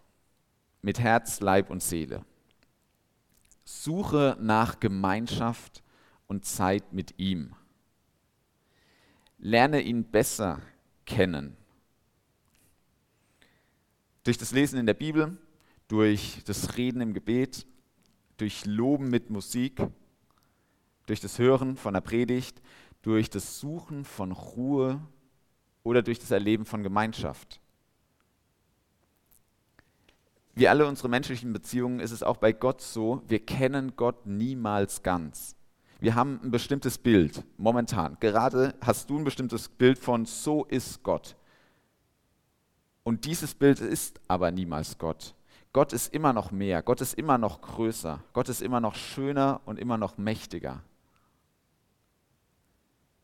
mit 0.83 0.99
Herz, 0.99 1.39
Leib 1.39 1.71
und 1.71 1.81
Seele. 1.81 2.23
Suche 3.63 4.37
nach 4.39 4.81
Gemeinschaft 4.81 5.81
und 6.27 6.45
Zeit 6.45 6.93
mit 6.93 7.17
ihm. 7.17 7.55
Lerne 9.39 9.81
ihn 9.81 10.03
besser 10.03 10.61
kennen. 11.07 11.57
Durch 14.23 14.37
das 14.37 14.51
Lesen 14.51 14.79
in 14.79 14.85
der 14.85 14.93
Bibel, 14.93 15.37
durch 15.87 16.41
das 16.45 16.77
Reden 16.77 17.01
im 17.01 17.13
Gebet, 17.13 17.65
durch 18.37 18.65
Loben 18.65 19.09
mit 19.09 19.29
Musik, 19.29 19.81
durch 21.05 21.19
das 21.19 21.39
Hören 21.39 21.75
von 21.75 21.93
der 21.93 22.01
Predigt, 22.01 22.61
durch 23.01 23.29
das 23.29 23.59
Suchen 23.59 24.05
von 24.05 24.31
Ruhe 24.31 25.01
oder 25.83 26.01
durch 26.01 26.19
das 26.19 26.31
Erleben 26.31 26.65
von 26.65 26.83
Gemeinschaft 26.83 27.59
wie 30.55 30.67
alle 30.67 30.85
unsere 30.85 31.09
menschlichen 31.09 31.51
Beziehungen 31.51 31.99
ist 31.99 32.11
es 32.11 32.23
auch 32.23 32.37
bei 32.37 32.51
Gott 32.51 32.81
so, 32.81 33.23
wir 33.27 33.43
kennen 33.43 33.93
Gott 33.95 34.25
niemals 34.25 35.01
ganz. 35.01 35.55
Wir 35.99 36.15
haben 36.15 36.39
ein 36.43 36.51
bestimmtes 36.51 36.97
Bild 36.97 37.43
momentan. 37.57 38.17
Gerade 38.19 38.75
hast 38.81 39.09
du 39.09 39.17
ein 39.17 39.23
bestimmtes 39.23 39.69
Bild 39.69 39.97
von 39.97 40.25
so 40.25 40.65
ist 40.65 41.01
Gott. 41.01 41.35
Und 43.03 43.25
dieses 43.25 43.53
Bild 43.53 43.79
ist 43.79 44.19
aber 44.27 44.51
niemals 44.51 44.97
Gott. 44.97 45.35
Gott 45.73 45.91
ist 45.91 46.13
immer 46.13 46.33
noch 46.33 46.51
mehr, 46.51 46.83
Gott 46.83 47.01
ist 47.01 47.15
immer 47.15 47.37
noch 47.37 47.61
größer, 47.61 48.23
Gott 48.33 48.47
ist 48.47 48.61
immer 48.61 48.79
noch 48.79 48.95
schöner 48.95 49.61
und 49.65 49.79
immer 49.79 49.97
noch 49.97 50.17
mächtiger. 50.17 50.83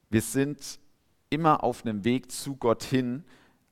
Wir 0.09 0.21
sind 0.21 0.79
immer 1.29 1.63
auf 1.63 1.85
einem 1.85 2.03
Weg 2.03 2.31
zu 2.31 2.55
Gott 2.55 2.83
hin 2.83 3.23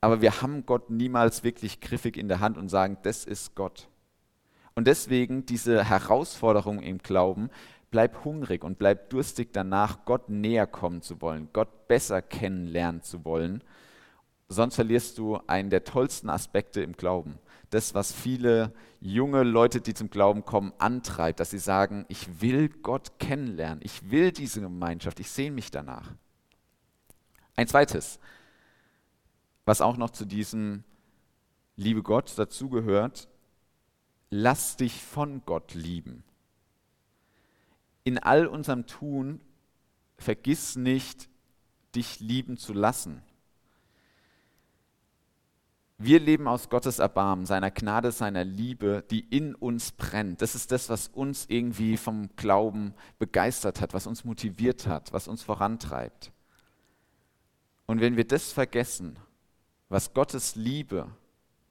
aber 0.02 0.22
wir 0.22 0.42
haben 0.42 0.66
Gott 0.66 0.90
niemals 0.90 1.44
wirklich 1.44 1.82
griffig 1.82 2.18
in 2.18 2.28
der 2.28 2.40
Hand 2.40 2.58
und 2.58 2.70
sagen, 2.70 2.98
das 3.04 3.26
ist 3.26 3.56
Gott. 3.56 3.88
Und 4.76 4.88
deswegen 4.88 5.46
diese 5.46 5.84
Herausforderung 5.84 6.82
im 6.82 7.00
Glauben, 7.00 7.50
bleib 7.90 8.24
hungrig 8.24 8.64
und 8.64 8.78
bleib 8.78 9.10
durstig 9.10 9.50
danach, 9.54 10.06
Gott 10.06 10.30
näher 10.30 10.68
kommen 10.68 11.02
zu 11.02 11.20
wollen, 11.22 11.50
Gott 11.52 11.88
besser 11.88 12.22
kennenlernen 12.22 13.02
zu 13.02 13.26
wollen. 13.26 13.64
Sonst 14.50 14.76
verlierst 14.76 15.18
du 15.18 15.38
einen 15.48 15.70
der 15.70 15.84
tollsten 15.84 16.30
Aspekte 16.30 16.82
im 16.82 16.94
Glauben. 16.94 17.38
Das, 17.70 17.94
was 17.94 18.14
viele 18.14 18.74
junge 19.02 19.44
Leute, 19.44 19.82
die 19.82 19.94
zum 19.94 20.10
Glauben 20.10 20.46
kommen, 20.46 20.72
antreibt, 20.78 21.42
dass 21.42 21.50
sie 21.50 21.60
sagen, 21.60 22.06
ich 22.08 22.42
will 22.42 22.70
Gott 22.70 23.20
kennenlernen, 23.20 23.82
ich 23.84 24.10
will 24.10 24.32
diese 24.32 24.62
Gemeinschaft, 24.62 25.20
ich 25.20 25.30
sehe 25.30 25.52
mich 25.52 25.70
danach. 25.70 26.14
Ein 27.58 27.68
zweites, 27.68 28.20
was 29.66 29.82
auch 29.82 29.98
noch 29.98 30.12
zu 30.12 30.24
diesem 30.24 30.86
liebe 31.76 32.04
Gott, 32.04 32.34
dazu 32.38 32.70
gehört, 32.70 33.28
lass 34.30 34.78
dich 34.78 35.02
von 35.04 35.42
Gott 35.46 35.74
lieben. 35.74 36.24
In 38.06 38.18
all 38.18 38.48
unserem 38.48 38.88
Tun 38.88 39.42
vergiss 40.18 40.78
nicht, 40.78 41.30
dich 41.96 42.20
lieben 42.22 42.58
zu 42.58 42.74
lassen. 42.74 43.22
Wir 46.00 46.20
leben 46.20 46.48
aus 46.48 46.70
Gottes 46.70 47.00
Erbarmen, 47.00 47.48
seiner 47.48 47.72
Gnade, 47.72 48.12
seiner 48.12 48.44
Liebe, 48.44 49.04
die 49.10 49.22
in 49.22 49.56
uns 49.56 49.92
brennt. 49.92 50.44
Das 50.44 50.54
ist 50.54 50.72
das, 50.72 50.90
was 50.90 51.08
uns 51.08 51.46
irgendwie 51.48 51.98
vom 51.98 52.30
Glauben 52.36 52.94
begeistert 53.18 53.82
hat, 53.82 53.96
was 53.96 54.06
uns 54.06 54.24
motiviert 54.24 54.86
hat, 54.86 55.12
was 55.12 55.28
uns 55.28 55.42
vorantreibt. 55.42 56.32
Und 57.88 58.00
wenn 58.00 58.16
wir 58.16 58.28
das 58.28 58.54
vergessen, 58.54 59.18
was 59.90 60.14
Gottes 60.14 60.56
Liebe 60.56 61.10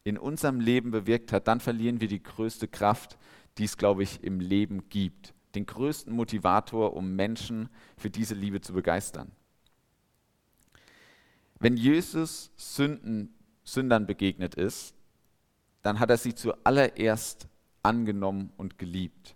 in 0.02 0.18
unserem 0.18 0.59
Leben 0.59 0.90
bewirkt 0.90 1.33
hat, 1.33 1.47
dann 1.47 1.61
verlieren 1.61 2.00
wir 2.00 2.09
die 2.09 2.23
größte 2.23 2.66
Kraft, 2.66 3.18
die 3.59 3.64
es, 3.64 3.76
glaube 3.76 4.02
ich, 4.02 4.25
im 4.25 4.40
Leben 4.40 4.88
gibt. 4.88 5.35
Den 5.54 5.66
größten 5.66 6.12
Motivator, 6.12 6.95
um 6.95 7.14
Menschen 7.14 7.68
für 7.97 8.11
diese 8.11 8.35
Liebe 8.35 8.61
zu 8.61 8.73
begeistern. 8.73 9.30
Wenn 11.61 11.76
Jesus 11.76 12.50
Sünden 12.56 13.35
Sündern 13.66 14.06
begegnet 14.06 14.54
ist, 14.54 14.94
dann 15.82 15.99
hat 15.99 16.08
er 16.08 16.16
sie 16.16 16.35
zuallererst 16.35 17.49
angenommen 17.82 18.52
und 18.56 18.78
geliebt. 18.78 19.35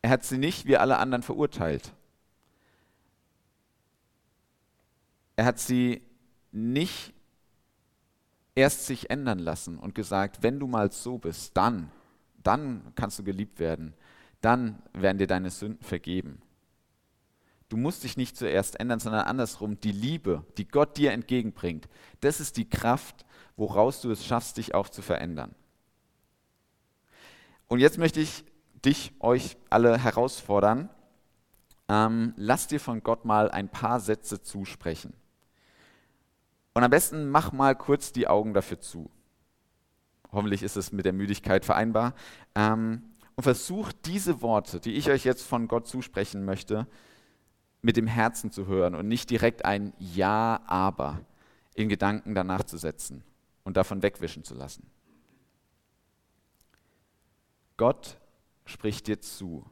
Er 0.00 0.10
hat 0.10 0.24
sie 0.24 0.38
nicht 0.38 0.66
wie 0.66 0.76
alle 0.76 0.98
anderen 0.98 1.22
verurteilt. 1.22 1.92
Er 5.36 5.44
hat 5.44 5.58
sie 5.58 6.02
nicht 6.52 7.12
erst 8.54 8.86
sich 8.86 9.10
ändern 9.10 9.40
lassen 9.40 9.78
und 9.78 9.94
gesagt, 9.94 10.42
wenn 10.42 10.60
du 10.60 10.68
mal 10.68 10.92
so 10.92 11.18
bist, 11.18 11.56
dann, 11.56 11.90
dann 12.42 12.92
kannst 12.94 13.18
du 13.18 13.24
geliebt 13.24 13.58
werden, 13.58 13.94
dann 14.40 14.80
werden 14.92 15.18
dir 15.18 15.26
deine 15.26 15.50
Sünden 15.50 15.82
vergeben. 15.82 16.40
Du 17.74 17.80
musst 17.80 18.04
dich 18.04 18.16
nicht 18.16 18.36
zuerst 18.36 18.78
ändern, 18.78 19.00
sondern 19.00 19.22
andersrum. 19.26 19.80
Die 19.80 19.90
Liebe, 19.90 20.44
die 20.58 20.68
Gott 20.68 20.96
dir 20.96 21.10
entgegenbringt, 21.10 21.88
das 22.20 22.38
ist 22.38 22.56
die 22.56 22.70
Kraft, 22.70 23.26
woraus 23.56 24.00
du 24.00 24.12
es 24.12 24.24
schaffst, 24.24 24.58
dich 24.58 24.76
auch 24.76 24.88
zu 24.88 25.02
verändern. 25.02 25.56
Und 27.66 27.80
jetzt 27.80 27.98
möchte 27.98 28.20
ich 28.20 28.44
dich, 28.84 29.12
euch 29.18 29.56
alle 29.70 29.98
herausfordern. 29.98 30.88
Ähm, 31.88 32.32
lass 32.36 32.68
dir 32.68 32.78
von 32.78 33.02
Gott 33.02 33.24
mal 33.24 33.50
ein 33.50 33.68
paar 33.68 33.98
Sätze 33.98 34.40
zusprechen. 34.40 35.12
Und 36.74 36.84
am 36.84 36.92
besten 36.92 37.28
mach 37.28 37.50
mal 37.50 37.74
kurz 37.74 38.12
die 38.12 38.28
Augen 38.28 38.54
dafür 38.54 38.78
zu. 38.78 39.10
Hoffentlich 40.30 40.62
ist 40.62 40.76
es 40.76 40.92
mit 40.92 41.06
der 41.06 41.12
Müdigkeit 41.12 41.64
vereinbar. 41.64 42.14
Ähm, 42.54 43.02
und 43.34 43.42
versuch 43.42 43.90
diese 43.90 44.42
Worte, 44.42 44.78
die 44.78 44.92
ich 44.92 45.10
euch 45.10 45.24
jetzt 45.24 45.42
von 45.42 45.66
Gott 45.66 45.88
zusprechen 45.88 46.44
möchte, 46.44 46.86
mit 47.84 47.98
dem 47.98 48.06
Herzen 48.06 48.50
zu 48.50 48.66
hören 48.66 48.94
und 48.94 49.08
nicht 49.08 49.28
direkt 49.28 49.66
ein 49.66 49.92
Ja, 49.98 50.62
aber 50.66 51.20
in 51.74 51.90
Gedanken 51.90 52.34
danach 52.34 52.64
zu 52.64 52.78
setzen 52.78 53.22
und 53.62 53.76
davon 53.76 54.02
wegwischen 54.02 54.42
zu 54.42 54.54
lassen. 54.54 54.90
Gott 57.76 58.16
spricht 58.64 59.06
dir 59.06 59.20
zu. 59.20 59.66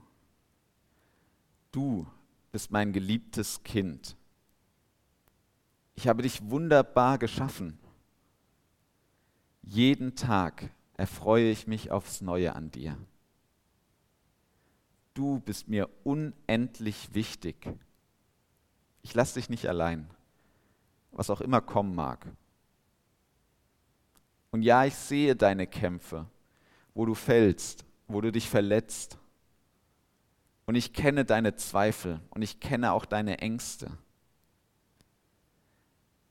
Du 1.70 2.06
bist 2.50 2.70
mein 2.70 2.92
geliebtes 2.92 3.62
Kind. 3.62 4.14
Ich 5.94 6.06
habe 6.06 6.20
dich 6.20 6.50
wunderbar 6.50 7.16
geschaffen. 7.16 7.78
Jeden 9.62 10.16
Tag 10.16 10.68
erfreue 10.98 11.50
ich 11.50 11.66
mich 11.66 11.90
aufs 11.90 12.20
Neue 12.20 12.54
an 12.54 12.70
dir. 12.70 12.98
Du 15.14 15.40
bist 15.40 15.68
mir 15.68 15.88
unendlich 16.04 17.14
wichtig. 17.14 17.74
Ich 19.02 19.14
lasse 19.14 19.34
dich 19.34 19.48
nicht 19.48 19.68
allein, 19.68 20.08
was 21.10 21.30
auch 21.30 21.40
immer 21.40 21.60
kommen 21.60 21.94
mag. 21.94 22.26
Und 24.50 24.62
ja, 24.62 24.84
ich 24.84 24.94
sehe 24.94 25.34
deine 25.34 25.66
Kämpfe, 25.66 26.26
wo 26.94 27.06
du 27.06 27.14
fällst, 27.14 27.84
wo 28.06 28.20
du 28.20 28.30
dich 28.30 28.48
verletzt. 28.48 29.18
Und 30.66 30.74
ich 30.74 30.92
kenne 30.92 31.24
deine 31.24 31.56
Zweifel 31.56 32.20
und 32.30 32.42
ich 32.42 32.60
kenne 32.60 32.92
auch 32.92 33.04
deine 33.04 33.38
Ängste. 33.38 33.90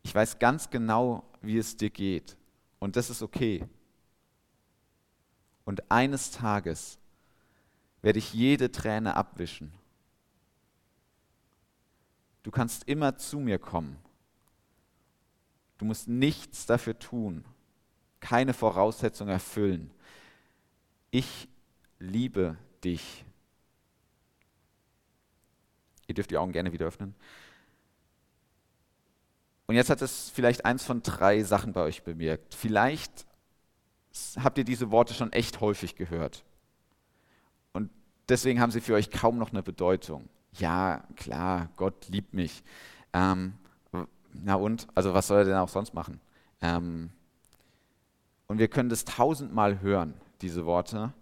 Ich 0.04 0.16
weiß 0.16 0.40
ganz 0.40 0.70
genau, 0.70 1.24
wie 1.42 1.58
es 1.58 1.78
dir 1.78 1.90
geht. 1.90 2.38
Und 2.80 2.96
das 2.96 3.10
ist 3.10 3.22
okay. 3.22 3.66
Und 5.66 5.92
eines 5.92 6.32
Tages 6.32 6.98
werde 8.02 8.20
ich 8.20 8.34
jede 8.34 8.72
Träne 8.72 9.16
abwischen 9.16 9.72
Du 12.44 12.52
kannst 12.52 12.88
immer 12.88 13.18
zu 13.18 13.40
mir 13.40 13.60
kommen. 13.60 13.98
Du 15.78 15.86
musst 15.86 16.08
nichts 16.08 16.66
dafür 16.66 16.98
tun, 16.98 17.44
keine 18.20 18.54
Voraussetzung 18.54 19.28
erfüllen. 19.28 19.92
Ich 21.10 21.48
liebe 22.00 22.58
dich. 22.84 23.26
Ihr 26.08 26.16
dürft 26.16 26.32
die 26.32 26.38
Augen 26.38 26.52
gerne 26.52 26.72
wieder 26.72 26.86
öffnen. 26.86 27.16
Und 29.68 29.76
jetzt 29.76 29.90
hat 29.90 30.02
es 30.02 30.30
vielleicht 30.30 30.66
eins 30.66 30.84
von 30.84 31.02
drei 31.02 31.44
Sachen 31.44 31.74
bei 31.74 31.82
euch 31.82 32.04
bemerkt. 32.04 32.54
Vielleicht 32.54 33.26
habt 34.38 34.58
ihr 34.58 34.66
diese 34.66 34.92
Worte 34.92 35.14
schon 35.14 35.32
echt 35.32 35.62
häufig 35.62 35.96
gehört. 35.96 36.44
Und 37.72 37.90
deswegen 38.28 38.60
haben 38.60 38.72
sie 38.72 38.82
für 38.82 38.96
euch 38.96 39.10
kaum 39.10 39.38
noch 39.38 39.52
eine 39.52 39.64
Bedeutung 39.64 40.28
ja, 40.58 41.04
klar, 41.16 41.70
Gott 41.78 42.08
liebt 42.10 42.34
mich. 42.34 42.64
Ähm, 43.14 43.54
na 44.34 44.56
und, 44.56 44.88
also 44.96 45.14
was 45.14 45.28
soll 45.28 45.40
er 45.40 45.46
denn 45.46 45.56
auch 45.56 45.70
sonst 45.70 45.94
machen? 45.94 46.20
Ähm, 46.62 47.10
und 48.48 48.58
wir 48.60 48.68
können 48.68 48.90
das 48.90 49.06
tausendmal 49.06 49.82
hören, 49.82 50.14
diese 50.42 50.66
Worte, 50.66 51.14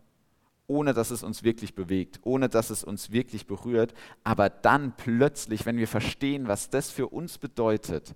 ohne 0.67 0.93
dass 0.93 1.11
es 1.11 1.23
uns 1.23 1.43
wirklich 1.43 1.75
bewegt, 1.75 2.19
ohne 2.23 2.49
dass 2.49 2.69
es 2.69 2.83
uns 2.83 3.11
wirklich 3.11 3.47
berührt. 3.47 3.93
Aber 4.23 4.49
dann 4.49 4.93
plötzlich, 4.95 5.65
wenn 5.65 5.77
wir 5.77 5.87
verstehen, 5.87 6.47
was 6.47 6.69
das 6.69 6.89
für 6.91 7.07
uns 7.07 7.37
bedeutet, 7.37 8.15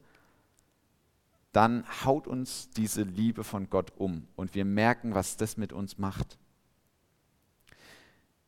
dann 1.52 1.86
haut 2.04 2.28
uns 2.28 2.69
diese 2.71 3.04
Liebe 3.04 3.43
von 3.43 3.69
Gott 3.69 3.93
um 3.97 4.28
und 4.36 4.56
wir 4.56 4.65
merken, 4.65 5.13
was 5.13 5.38
das 5.38 5.58
mit 5.58 5.71
uns 5.71 5.99
macht. 5.99 6.38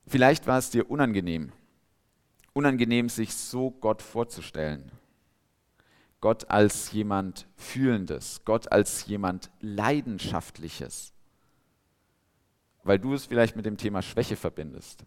Vielleicht 0.08 0.48
war 0.48 0.58
es 0.58 0.72
dir 0.72 0.90
unangenehm, 0.90 1.52
unangenehm, 2.56 3.10
sich 3.10 3.36
so 3.36 3.70
Gott 3.70 4.02
vorzustellen. 4.02 4.92
Gott 6.22 6.50
als 6.50 6.92
jemand 6.92 7.48
Fühlendes, 7.56 8.42
Gott 8.46 8.72
als 8.72 9.06
jemand 9.06 9.52
Leidenschaftliches, 9.60 11.14
weil 12.84 12.98
du 12.98 13.14
es 13.14 13.26
vielleicht 13.26 13.56
mit 13.56 13.66
dem 13.66 13.78
Thema 13.78 14.02
Schwäche 14.02 14.38
verbindest, 14.38 15.06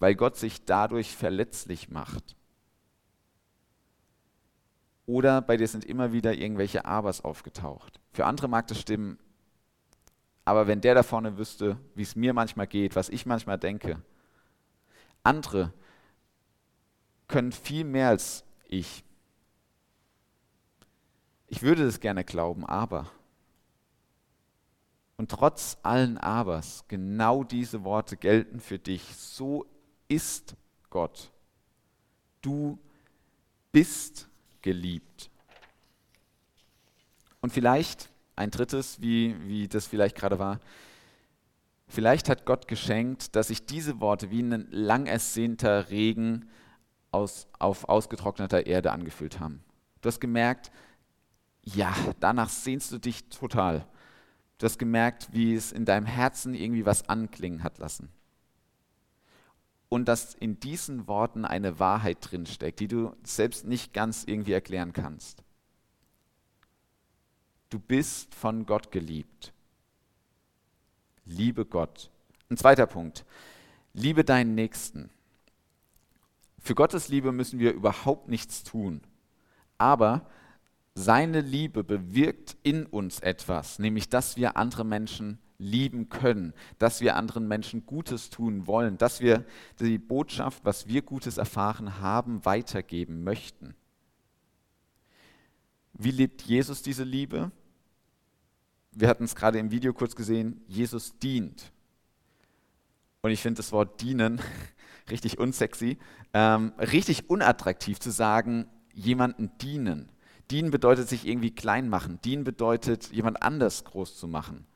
weil 0.00 0.14
Gott 0.16 0.36
sich 0.36 0.64
dadurch 0.64 1.14
verletzlich 1.14 1.90
macht. 1.90 2.34
Oder 5.06 5.40
bei 5.42 5.56
dir 5.56 5.68
sind 5.68 5.84
immer 5.84 6.12
wieder 6.12 6.34
irgendwelche 6.34 6.84
Abers 6.84 7.22
aufgetaucht. 7.22 8.00
Für 8.10 8.26
andere 8.26 8.48
mag 8.48 8.66
das 8.66 8.80
stimmen, 8.80 9.18
aber 10.44 10.66
wenn 10.66 10.80
der 10.80 10.94
da 10.94 11.02
vorne 11.02 11.36
wüsste, 11.36 11.78
wie 11.94 12.02
es 12.02 12.16
mir 12.16 12.32
manchmal 12.32 12.66
geht, 12.66 12.96
was 12.96 13.10
ich 13.10 13.26
manchmal 13.26 13.58
denke, 13.58 14.02
andere 15.22 15.74
können 17.28 17.52
viel 17.52 17.84
mehr 17.84 18.08
als 18.08 18.44
ich. 18.66 19.04
Ich 21.46 21.62
würde 21.62 21.84
das 21.84 22.00
gerne 22.00 22.24
glauben, 22.24 22.66
aber. 22.66 23.10
Und 25.16 25.30
trotz 25.30 25.78
allen 25.82 26.18
Abers, 26.18 26.84
genau 26.88 27.42
diese 27.44 27.84
Worte 27.84 28.16
gelten 28.16 28.60
für 28.60 28.78
dich. 28.78 29.02
So 29.16 29.66
ist 30.08 30.54
Gott. 30.90 31.30
Du 32.40 32.78
bist 33.72 34.28
geliebt. 34.62 35.30
Und 37.40 37.52
vielleicht 37.52 38.10
ein 38.36 38.50
drittes, 38.50 39.00
wie, 39.00 39.36
wie 39.46 39.68
das 39.68 39.86
vielleicht 39.86 40.16
gerade 40.16 40.38
war, 40.38 40.60
vielleicht 41.88 42.28
hat 42.28 42.44
Gott 42.44 42.68
geschenkt, 42.68 43.34
dass 43.34 43.48
sich 43.48 43.66
diese 43.66 44.00
Worte 44.00 44.30
wie 44.30 44.42
ein 44.42 44.68
lang 44.70 45.06
ersehnter 45.06 45.90
Regen 45.90 46.48
aus, 47.10 47.46
auf 47.58 47.88
ausgetrockneter 47.88 48.66
Erde 48.66 48.92
angefühlt 48.92 49.40
haben. 49.40 49.62
Du 50.00 50.08
hast 50.08 50.20
gemerkt, 50.20 50.70
ja, 51.62 51.94
danach 52.20 52.48
sehnst 52.48 52.92
du 52.92 52.98
dich 52.98 53.28
total. 53.28 53.86
Du 54.58 54.66
hast 54.66 54.78
gemerkt, 54.78 55.28
wie 55.32 55.54
es 55.54 55.72
in 55.72 55.84
deinem 55.84 56.06
Herzen 56.06 56.54
irgendwie 56.54 56.86
was 56.86 57.08
anklingen 57.08 57.62
hat 57.62 57.78
lassen. 57.78 58.08
Und 59.88 60.06
dass 60.06 60.34
in 60.34 60.60
diesen 60.60 61.06
Worten 61.06 61.44
eine 61.44 61.78
Wahrheit 61.78 62.18
drinsteckt, 62.20 62.80
die 62.80 62.88
du 62.88 63.14
selbst 63.22 63.64
nicht 63.64 63.94
ganz 63.94 64.24
irgendwie 64.26 64.52
erklären 64.52 64.92
kannst. 64.92 65.42
Du 67.70 67.78
bist 67.78 68.34
von 68.34 68.66
Gott 68.66 68.90
geliebt. 68.90 69.52
Liebe 71.24 71.64
Gott. 71.64 72.10
Ein 72.50 72.56
zweiter 72.56 72.86
Punkt. 72.86 73.24
Liebe 73.92 74.24
deinen 74.24 74.54
Nächsten. 74.54 75.10
Für 76.58 76.74
Gottes 76.74 77.08
Liebe 77.08 77.32
müssen 77.32 77.58
wir 77.58 77.72
überhaupt 77.72 78.28
nichts 78.28 78.64
tun. 78.64 79.00
Aber 79.78 80.26
seine 80.94 81.40
Liebe 81.40 81.84
bewirkt 81.84 82.56
in 82.62 82.84
uns 82.84 83.20
etwas, 83.20 83.78
nämlich 83.78 84.08
dass 84.08 84.36
wir 84.36 84.56
andere 84.56 84.84
Menschen 84.84 85.38
lieben 85.58 86.08
können, 86.08 86.54
dass 86.78 87.00
wir 87.00 87.16
anderen 87.16 87.48
Menschen 87.48 87.84
Gutes 87.86 88.30
tun 88.30 88.66
wollen, 88.66 88.96
dass 88.98 89.20
wir 89.20 89.44
die 89.80 89.98
Botschaft, 89.98 90.64
was 90.64 90.86
wir 90.86 91.02
Gutes 91.02 91.38
erfahren 91.38 92.00
haben, 92.00 92.44
weitergeben 92.44 93.24
möchten. 93.24 93.74
Wie 95.94 96.12
lebt 96.12 96.42
Jesus 96.42 96.82
diese 96.82 97.02
Liebe? 97.04 97.50
Wir 98.92 99.08
hatten 99.08 99.24
es 99.24 99.34
gerade 99.34 99.58
im 99.58 99.70
Video 99.70 99.92
kurz 99.92 100.14
gesehen, 100.14 100.62
Jesus 100.68 101.18
dient. 101.18 101.72
Und 103.20 103.30
ich 103.30 103.42
finde 103.42 103.58
das 103.58 103.72
Wort 103.72 104.00
dienen 104.00 104.40
richtig 105.10 105.38
unsexy, 105.38 105.98
ähm, 106.34 106.72
richtig 106.78 107.30
unattraktiv 107.30 107.98
zu 108.00 108.10
sagen, 108.10 108.66
jemanden 108.92 109.50
dienen. 109.58 110.10
Dienen 110.50 110.70
bedeutet 110.70 111.08
sich 111.08 111.26
irgendwie 111.26 111.54
klein 111.54 111.88
machen. 111.88 112.20
Dienen 112.24 112.44
bedeutet, 112.44 113.10
jemand 113.12 113.42
anders 113.42 113.84
groß 113.84 114.16
zu 114.16 114.26
machen. 114.26 114.66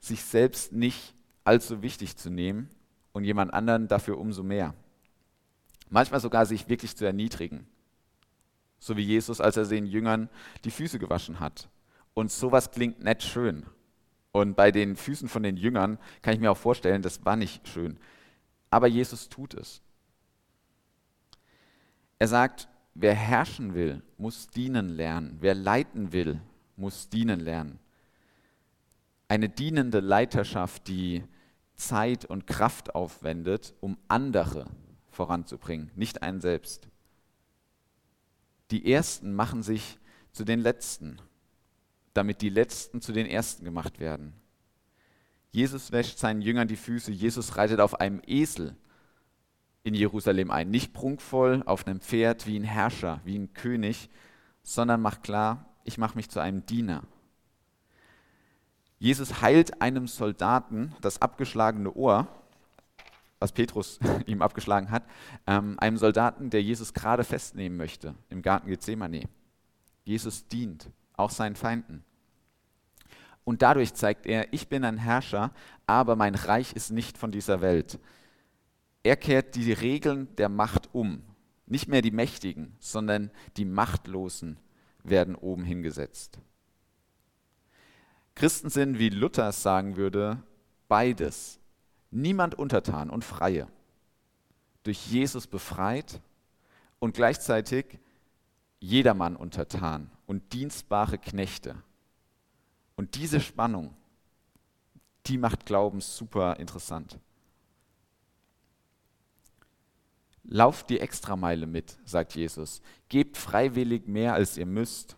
Sich 0.00 0.22
selbst 0.22 0.72
nicht 0.72 1.14
allzu 1.44 1.82
wichtig 1.82 2.16
zu 2.16 2.30
nehmen 2.30 2.70
und 3.12 3.24
jemand 3.24 3.54
anderen 3.54 3.88
dafür 3.88 4.18
umso 4.18 4.42
mehr. 4.42 4.74
Manchmal 5.90 6.20
sogar 6.20 6.44
sich 6.44 6.68
wirklich 6.68 6.96
zu 6.96 7.04
erniedrigen. 7.04 7.66
So 8.78 8.96
wie 8.96 9.02
Jesus, 9.02 9.40
als 9.40 9.56
er 9.56 9.64
den 9.64 9.86
Jüngern 9.86 10.28
die 10.64 10.70
Füße 10.70 10.98
gewaschen 10.98 11.40
hat. 11.40 11.68
Und 12.14 12.30
sowas 12.30 12.70
klingt 12.70 13.02
nett 13.02 13.22
schön. 13.22 13.64
Und 14.32 14.56
bei 14.56 14.70
den 14.70 14.96
Füßen 14.96 15.28
von 15.28 15.42
den 15.42 15.56
Jüngern 15.56 15.98
kann 16.22 16.34
ich 16.34 16.40
mir 16.40 16.50
auch 16.50 16.56
vorstellen, 16.56 17.02
das 17.02 17.24
war 17.24 17.36
nicht 17.36 17.66
schön. 17.66 17.98
Aber 18.70 18.86
Jesus 18.86 19.28
tut 19.28 19.54
es. 19.54 19.82
Er 22.18 22.28
sagt, 22.28 22.68
Wer 23.00 23.14
herrschen 23.14 23.74
will, 23.74 24.02
muss 24.16 24.48
dienen 24.48 24.88
lernen. 24.88 25.36
Wer 25.38 25.54
leiten 25.54 26.10
will, 26.10 26.40
muss 26.74 27.08
dienen 27.08 27.38
lernen. 27.38 27.78
Eine 29.28 29.48
dienende 29.48 30.00
Leiterschaft, 30.00 30.88
die 30.88 31.22
Zeit 31.76 32.24
und 32.24 32.48
Kraft 32.48 32.96
aufwendet, 32.96 33.72
um 33.78 33.98
andere 34.08 34.66
voranzubringen, 35.12 35.92
nicht 35.94 36.22
einen 36.22 36.40
selbst. 36.40 36.88
Die 38.72 38.92
Ersten 38.92 39.32
machen 39.32 39.62
sich 39.62 40.00
zu 40.32 40.44
den 40.44 40.58
Letzten, 40.58 41.18
damit 42.14 42.42
die 42.42 42.50
Letzten 42.50 43.00
zu 43.00 43.12
den 43.12 43.26
Ersten 43.26 43.64
gemacht 43.64 44.00
werden. 44.00 44.32
Jesus 45.50 45.92
wäscht 45.92 46.18
seinen 46.18 46.42
Jüngern 46.42 46.68
die 46.68 46.76
Füße, 46.76 47.10
Jesus 47.10 47.56
reitet 47.56 47.80
auf 47.80 48.00
einem 48.00 48.20
Esel 48.26 48.76
in 49.82 49.94
Jerusalem 49.94 50.50
ein. 50.50 50.70
Nicht 50.70 50.92
prunkvoll 50.92 51.62
auf 51.64 51.86
einem 51.86 52.00
Pferd 52.00 52.46
wie 52.46 52.58
ein 52.58 52.64
Herrscher, 52.64 53.20
wie 53.24 53.38
ein 53.38 53.54
König, 53.54 54.10
sondern 54.62 55.00
macht 55.00 55.22
klar, 55.22 55.66
ich 55.84 55.98
mache 55.98 56.16
mich 56.16 56.28
zu 56.28 56.40
einem 56.40 56.66
Diener. 56.66 57.02
Jesus 58.98 59.40
heilt 59.40 59.80
einem 59.80 60.06
Soldaten 60.06 60.94
das 61.00 61.22
abgeschlagene 61.22 61.92
Ohr, 61.92 62.26
was 63.38 63.52
Petrus 63.52 63.98
ihm 64.26 64.42
abgeschlagen 64.42 64.90
hat, 64.90 65.04
ähm, 65.46 65.78
einem 65.78 65.96
Soldaten, 65.96 66.50
der 66.50 66.62
Jesus 66.62 66.92
gerade 66.92 67.24
festnehmen 67.24 67.78
möchte 67.78 68.14
im 68.28 68.42
Garten 68.42 68.68
Gethsemane. 68.68 69.28
Jesus 70.04 70.46
dient 70.48 70.90
auch 71.16 71.30
seinen 71.30 71.56
Feinden. 71.56 72.04
Und 73.48 73.62
dadurch 73.62 73.94
zeigt 73.94 74.26
er, 74.26 74.52
ich 74.52 74.68
bin 74.68 74.84
ein 74.84 74.98
Herrscher, 74.98 75.54
aber 75.86 76.16
mein 76.16 76.34
Reich 76.34 76.74
ist 76.74 76.90
nicht 76.90 77.16
von 77.16 77.32
dieser 77.32 77.62
Welt. 77.62 77.98
Er 79.02 79.16
kehrt 79.16 79.54
die 79.54 79.72
Regeln 79.72 80.28
der 80.36 80.50
Macht 80.50 80.90
um. 80.92 81.22
Nicht 81.64 81.88
mehr 81.88 82.02
die 82.02 82.10
Mächtigen, 82.10 82.76
sondern 82.78 83.30
die 83.56 83.64
Machtlosen 83.64 84.58
werden 85.02 85.34
oben 85.34 85.64
hingesetzt. 85.64 86.40
Christen 88.34 88.68
sind, 88.68 88.98
wie 88.98 89.08
Luther 89.08 89.50
sagen 89.52 89.96
würde, 89.96 90.42
beides. 90.86 91.58
Niemand 92.10 92.54
untertan 92.54 93.08
und 93.08 93.24
freie. 93.24 93.66
Durch 94.82 95.06
Jesus 95.06 95.46
befreit 95.46 96.20
und 96.98 97.14
gleichzeitig 97.14 97.98
jedermann 98.78 99.36
untertan 99.36 100.10
und 100.26 100.52
dienstbare 100.52 101.16
Knechte. 101.16 101.82
Und 102.98 103.14
diese 103.14 103.40
Spannung, 103.40 103.94
die 105.26 105.38
macht 105.38 105.66
Glauben 105.66 106.00
super 106.00 106.56
interessant. 106.58 107.20
Lauft 110.42 110.90
die 110.90 110.98
Extrameile 110.98 111.68
mit, 111.68 111.96
sagt 112.04 112.34
Jesus. 112.34 112.82
Gebt 113.08 113.36
freiwillig 113.36 114.08
mehr, 114.08 114.34
als 114.34 114.56
ihr 114.56 114.66
müsst. 114.66 115.16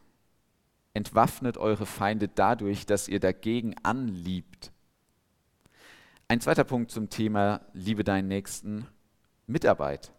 Entwaffnet 0.92 1.56
eure 1.56 1.86
Feinde 1.86 2.28
dadurch, 2.28 2.84
dass 2.84 3.08
ihr 3.08 3.18
dagegen 3.18 3.74
anliebt. 3.82 4.72
Ein 6.28 6.42
zweiter 6.42 6.64
Punkt 6.64 6.90
zum 6.90 7.08
Thema 7.08 7.62
Liebe 7.72 8.04
deinen 8.04 8.28
Nächsten, 8.28 8.86
Mitarbeit. 9.46 10.12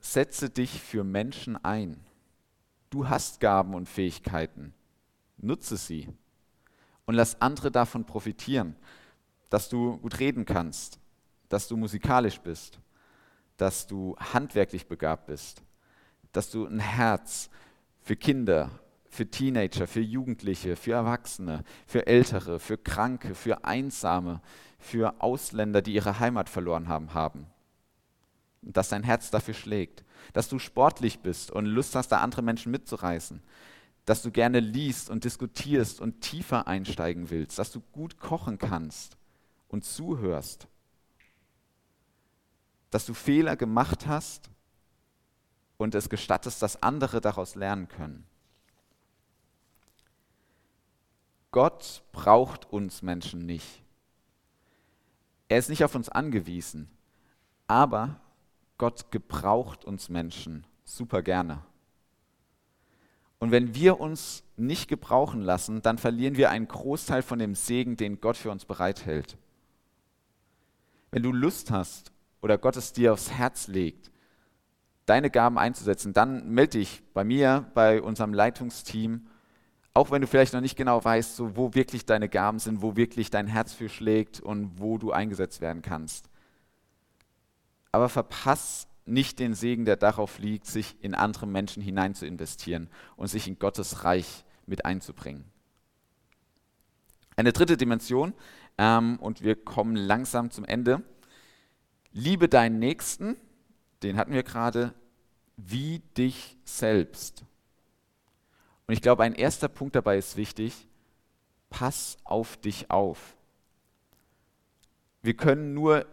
Setze 0.00 0.50
dich 0.50 0.82
für 0.82 1.04
Menschen 1.04 1.56
ein. 1.64 2.04
Du 2.90 3.08
hast 3.08 3.38
Gaben 3.38 3.76
und 3.76 3.88
Fähigkeiten. 3.88 4.74
Nutze 5.36 5.76
sie 5.76 6.08
und 7.08 7.14
lass 7.14 7.40
andere 7.40 7.70
davon 7.70 8.04
profitieren, 8.04 8.76
dass 9.48 9.70
du 9.70 9.96
gut 9.96 10.20
reden 10.20 10.44
kannst, 10.44 11.00
dass 11.48 11.66
du 11.66 11.74
musikalisch 11.78 12.38
bist, 12.38 12.78
dass 13.56 13.86
du 13.86 14.14
handwerklich 14.18 14.86
begabt 14.86 15.24
bist, 15.24 15.62
dass 16.32 16.50
du 16.50 16.66
ein 16.66 16.80
Herz 16.80 17.48
für 18.02 18.14
Kinder, 18.14 18.70
für 19.08 19.26
Teenager, 19.26 19.86
für 19.86 20.02
Jugendliche, 20.02 20.76
für 20.76 20.92
Erwachsene, 20.92 21.64
für 21.86 22.06
Ältere, 22.06 22.60
für 22.60 22.76
Kranke, 22.76 23.34
für 23.34 23.64
Einsame, 23.64 24.42
für 24.78 25.22
Ausländer, 25.22 25.80
die 25.80 25.94
ihre 25.94 26.20
Heimat 26.20 26.50
verloren 26.50 26.88
haben, 26.88 27.14
haben. 27.14 27.46
Dass 28.60 28.90
dein 28.90 29.02
Herz 29.02 29.30
dafür 29.30 29.54
schlägt, 29.54 30.04
dass 30.34 30.50
du 30.50 30.58
sportlich 30.58 31.20
bist 31.20 31.52
und 31.52 31.64
Lust 31.64 31.94
hast, 31.94 32.08
da 32.08 32.18
andere 32.18 32.42
Menschen 32.42 32.70
mitzureißen, 32.70 33.42
dass 34.08 34.22
du 34.22 34.30
gerne 34.30 34.60
liest 34.60 35.10
und 35.10 35.24
diskutierst 35.24 36.00
und 36.00 36.20
tiefer 36.20 36.66
einsteigen 36.66 37.30
willst, 37.30 37.58
dass 37.58 37.70
du 37.70 37.80
gut 37.92 38.18
kochen 38.18 38.58
kannst 38.58 39.16
und 39.68 39.84
zuhörst 39.84 40.66
dass 42.90 43.06
du 43.06 43.14
Fehler 43.14 43.56
gemacht 43.56 44.06
hast 44.06 44.50
und 45.76 45.94
es 45.94 46.08
gestattest, 46.08 46.62
dass 46.62 46.82
andere 46.82 47.20
daraus 47.20 47.54
lernen 47.54 47.88
können. 47.88 48.26
Gott 51.50 52.02
braucht 52.12 52.66
uns 52.66 53.02
Menschen 53.02 53.46
nicht. 53.46 53.82
Er 55.48 55.58
ist 55.58 55.70
nicht 55.70 55.84
auf 55.84 55.94
uns 55.94 56.08
angewiesen, 56.08 56.90
aber 57.66 58.20
Gott 58.76 59.10
gebraucht 59.10 59.84
uns 59.84 60.08
Menschen 60.08 60.66
super 60.84 61.22
gerne. 61.22 61.64
Und 63.38 63.50
wenn 63.52 63.74
wir 63.74 64.00
uns 64.00 64.42
nicht 64.56 64.88
gebrauchen 64.88 65.42
lassen, 65.42 65.80
dann 65.82 65.98
verlieren 65.98 66.36
wir 66.36 66.50
einen 66.50 66.66
Großteil 66.66 67.22
von 67.22 67.38
dem 67.38 67.54
Segen, 67.54 67.96
den 67.96 68.20
Gott 68.20 68.36
für 68.36 68.50
uns 68.50 68.64
bereithält. 68.64 69.36
Wenn 71.10 71.22
du 71.22 71.32
Lust 71.32 71.70
hast 71.70 72.10
oder 72.42 72.58
Gott 72.58 72.76
es 72.76 72.92
dir 72.92 73.12
aufs 73.12 73.30
Herz 73.30 73.68
legt, 73.68 74.10
deine 75.06 75.30
Gaben 75.30 75.58
einzusetzen, 75.58 76.12
dann 76.12 76.50
melde 76.50 76.78
dich 76.78 77.02
bei 77.14 77.24
mir, 77.24 77.70
bei 77.74 78.02
unserem 78.02 78.34
Leitungsteam, 78.34 79.28
auch 79.94 80.10
wenn 80.10 80.20
du 80.20 80.26
vielleicht 80.26 80.52
noch 80.52 80.60
nicht 80.60 80.76
genau 80.76 81.02
weißt, 81.02 81.36
so, 81.36 81.56
wo 81.56 81.74
wirklich 81.74 82.04
deine 82.06 82.28
Gaben 82.28 82.58
sind, 82.58 82.82
wo 82.82 82.96
wirklich 82.96 83.30
dein 83.30 83.46
Herz 83.46 83.72
für 83.72 83.88
schlägt 83.88 84.40
und 84.40 84.78
wo 84.78 84.98
du 84.98 85.12
eingesetzt 85.12 85.60
werden 85.60 85.82
kannst. 85.82 86.28
Aber 87.90 88.08
verpass 88.08 88.87
nicht 89.08 89.38
den 89.38 89.54
Segen, 89.54 89.84
der 89.84 89.96
darauf 89.96 90.38
liegt, 90.38 90.66
sich 90.66 90.96
in 91.00 91.14
andere 91.14 91.46
Menschen 91.46 91.82
hinein 91.82 92.14
zu 92.14 92.26
investieren 92.26 92.88
und 93.16 93.28
sich 93.28 93.48
in 93.48 93.58
Gottes 93.58 94.04
Reich 94.04 94.44
mit 94.66 94.84
einzubringen. 94.84 95.44
Eine 97.36 97.52
dritte 97.52 97.76
Dimension, 97.76 98.34
ähm, 98.78 99.18
und 99.20 99.42
wir 99.42 99.56
kommen 99.56 99.96
langsam 99.96 100.50
zum 100.50 100.64
Ende, 100.64 101.02
Liebe 102.12 102.48
deinen 102.48 102.78
Nächsten, 102.78 103.36
den 104.02 104.16
hatten 104.16 104.32
wir 104.32 104.42
gerade, 104.42 104.94
wie 105.56 106.00
dich 106.16 106.56
selbst. 106.64 107.44
Und 108.86 108.94
ich 108.94 109.02
glaube, 109.02 109.24
ein 109.24 109.34
erster 109.34 109.68
Punkt 109.68 109.94
dabei 109.94 110.16
ist 110.16 110.36
wichtig, 110.36 110.88
pass 111.68 112.16
auf 112.24 112.56
dich 112.56 112.90
auf. 112.90 113.36
Wir 115.22 115.34
können 115.34 115.74
nur 115.74 116.06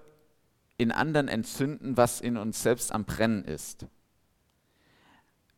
in 0.77 0.91
anderen 0.91 1.27
entzünden, 1.27 1.97
was 1.97 2.21
in 2.21 2.37
uns 2.37 2.61
selbst 2.61 2.91
am 2.91 3.05
Brennen 3.05 3.43
ist. 3.43 3.85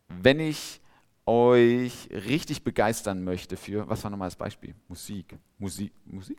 Wenn 0.08 0.40
ich 0.40 0.82
euch 1.26 2.10
richtig 2.12 2.64
begeistern 2.64 3.24
möchte 3.24 3.58
für, 3.58 3.90
was 3.90 4.04
war 4.04 4.12
nochmal 4.12 4.28
das 4.28 4.36
Beispiel? 4.36 4.76
Musik. 4.88 5.38
Musik. 5.58 5.92
Musik? 6.06 6.38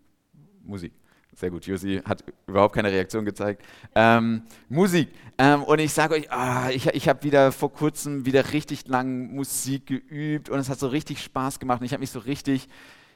Musik. 0.62 0.92
Sehr 1.34 1.50
gut, 1.50 1.66
Josi 1.66 2.00
hat 2.04 2.24
überhaupt 2.46 2.74
keine 2.74 2.90
Reaktion 2.90 3.24
gezeigt. 3.24 3.62
Ähm, 3.94 4.42
Musik. 4.68 5.10
Ähm, 5.36 5.62
und 5.62 5.78
ich 5.78 5.92
sage 5.92 6.14
euch, 6.14 6.32
ah, 6.32 6.70
ich, 6.70 6.86
ich 6.86 7.08
habe 7.08 7.22
wieder 7.22 7.52
vor 7.52 7.72
kurzem 7.72 8.24
wieder 8.24 8.52
richtig 8.52 8.88
lang 8.88 9.32
Musik 9.34 9.86
geübt 9.86 10.48
und 10.48 10.58
es 10.58 10.68
hat 10.68 10.80
so 10.80 10.88
richtig 10.88 11.22
Spaß 11.22 11.60
gemacht 11.60 11.80
und 11.80 11.86
ich 11.86 11.92
habe 11.92 12.00
mich 12.00 12.10
so 12.10 12.18
richtig 12.18 12.68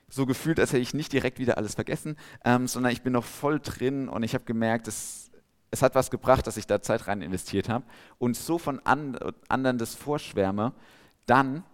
so 0.09 0.27
gefühlt, 0.27 0.61
als 0.61 0.73
hätte 0.73 0.83
ich 0.83 0.95
nicht 0.95 1.13
direkt 1.13 1.39
wieder 1.39 1.57
alles 1.57 1.75
vergessen, 1.75 2.17
ähm, 2.45 2.69
sondern 2.69 2.93
ich 2.93 3.03
bin 3.03 3.15
noch 3.15 3.25
voll 3.25 3.59
drin 3.59 4.09
und 4.09 4.23
ich 4.23 4.35
habe 4.35 4.45
gemerkt, 4.45 4.87
es, 4.87 5.32
es 5.73 5.83
hat 5.83 5.95
was 5.95 6.11
gebracht, 6.11 6.47
dass 6.47 6.59
ich 6.59 6.67
da 6.67 6.83
Zeit 6.83 7.09
rein 7.09 7.23
investiert 7.23 7.69
habe 7.69 7.85
und 8.19 8.37
so 8.37 8.59
von 8.59 8.79
an, 8.85 9.19
anderen 9.49 9.79
das 9.79 9.95
vorschwärme, 9.95 10.73
dann 11.27 11.65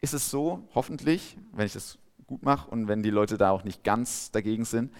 ist 0.00 0.14
es 0.14 0.30
so, 0.30 0.68
hoffentlich, 0.74 1.38
wenn 1.52 1.66
ich 1.66 1.72
das 1.72 1.98
gut 2.26 2.42
mache 2.42 2.68
und 2.70 2.88
wenn 2.88 3.02
die 3.02 3.10
Leute 3.10 3.38
da 3.38 3.50
auch 3.52 3.62
nicht 3.62 3.84
ganz 3.84 4.32
dagegen 4.32 4.64
sind, 4.64 4.92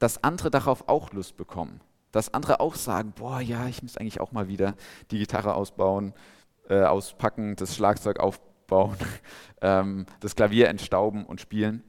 dass 0.00 0.22
andere 0.22 0.50
darauf 0.50 0.88
auch 0.88 1.12
Lust 1.12 1.36
bekommen. 1.36 1.80
Dass 2.10 2.34
andere 2.34 2.60
auch 2.60 2.74
sagen, 2.74 3.12
boah, 3.14 3.40
ja, 3.40 3.68
ich 3.68 3.82
muss 3.82 3.96
eigentlich 3.96 4.20
auch 4.20 4.32
mal 4.32 4.48
wieder 4.48 4.74
die 5.12 5.18
Gitarre 5.18 5.54
ausbauen, 5.54 6.14
äh, 6.68 6.82
auspacken, 6.82 7.54
das 7.54 7.76
Schlagzeug 7.76 8.18
aufbauen, 8.18 8.96
ähm, 9.62 10.06
das 10.20 10.34
Klavier 10.34 10.68
entstauben 10.68 11.24
und 11.24 11.40
spielen. 11.40 11.84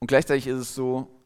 Und 0.00 0.08
gleichzeitig 0.08 0.46
ist 0.46 0.58
es 0.58 0.74
so, 0.74 1.23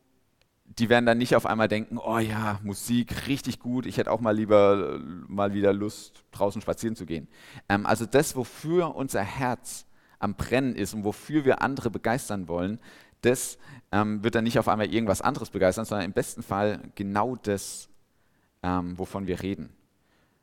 die 0.76 0.88
werden 0.88 1.06
dann 1.06 1.18
nicht 1.18 1.34
auf 1.34 1.46
einmal 1.46 1.68
denken, 1.68 1.98
oh 1.98 2.18
ja, 2.18 2.60
Musik, 2.62 3.26
richtig 3.26 3.58
gut, 3.58 3.86
ich 3.86 3.96
hätte 3.96 4.10
auch 4.10 4.20
mal 4.20 4.36
lieber 4.36 5.00
mal 5.26 5.54
wieder 5.54 5.72
Lust, 5.72 6.24
draußen 6.32 6.60
spazieren 6.60 6.96
zu 6.96 7.06
gehen. 7.06 7.28
Ähm, 7.68 7.86
also 7.86 8.06
das, 8.06 8.36
wofür 8.36 8.94
unser 8.94 9.22
Herz 9.22 9.86
am 10.18 10.34
Brennen 10.34 10.74
ist 10.74 10.94
und 10.94 11.04
wofür 11.04 11.44
wir 11.44 11.62
andere 11.62 11.90
begeistern 11.90 12.48
wollen, 12.48 12.78
das 13.22 13.58
ähm, 13.92 14.22
wird 14.22 14.34
dann 14.34 14.44
nicht 14.44 14.58
auf 14.58 14.68
einmal 14.68 14.92
irgendwas 14.92 15.22
anderes 15.22 15.50
begeistern, 15.50 15.84
sondern 15.84 16.06
im 16.06 16.12
besten 16.12 16.42
Fall 16.42 16.80
genau 16.94 17.36
das, 17.36 17.88
ähm, 18.62 18.98
wovon 18.98 19.26
wir 19.26 19.42
reden. 19.42 19.70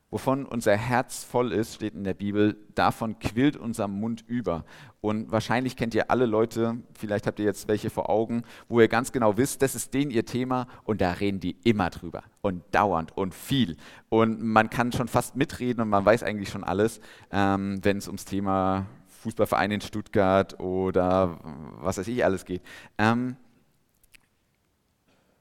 Wovon 0.08 0.46
unser 0.46 0.76
Herz 0.76 1.24
voll 1.24 1.52
ist, 1.52 1.74
steht 1.74 1.94
in 1.94 2.04
der 2.04 2.14
Bibel, 2.14 2.56
davon 2.76 3.18
quillt 3.18 3.56
unser 3.56 3.88
Mund 3.88 4.22
über. 4.28 4.64
Und 5.00 5.32
wahrscheinlich 5.32 5.76
kennt 5.76 5.96
ihr 5.96 6.12
alle 6.12 6.26
Leute, 6.26 6.78
vielleicht 6.96 7.26
habt 7.26 7.40
ihr 7.40 7.44
jetzt 7.44 7.66
welche 7.66 7.90
vor 7.90 8.08
Augen, 8.08 8.44
wo 8.68 8.80
ihr 8.80 8.86
ganz 8.86 9.10
genau 9.10 9.36
wisst, 9.36 9.62
das 9.62 9.74
ist 9.74 9.94
denen 9.94 10.12
ihr 10.12 10.24
Thema 10.24 10.68
und 10.84 11.00
da 11.00 11.10
reden 11.10 11.40
die 11.40 11.56
immer 11.64 11.90
drüber 11.90 12.22
und 12.40 12.62
dauernd 12.70 13.16
und 13.16 13.34
viel. 13.34 13.76
Und 14.08 14.40
man 14.40 14.70
kann 14.70 14.92
schon 14.92 15.08
fast 15.08 15.34
mitreden 15.34 15.82
und 15.82 15.88
man 15.88 16.04
weiß 16.04 16.22
eigentlich 16.22 16.50
schon 16.50 16.62
alles, 16.62 17.00
ähm, 17.32 17.80
wenn 17.82 17.96
es 17.96 18.06
ums 18.06 18.24
Thema 18.26 18.86
Fußballverein 19.22 19.72
in 19.72 19.80
Stuttgart 19.80 20.60
oder 20.60 21.40
was 21.80 21.98
weiß 21.98 22.06
ich 22.06 22.24
alles 22.24 22.44
geht. 22.44 22.62
Ähm, 22.96 23.34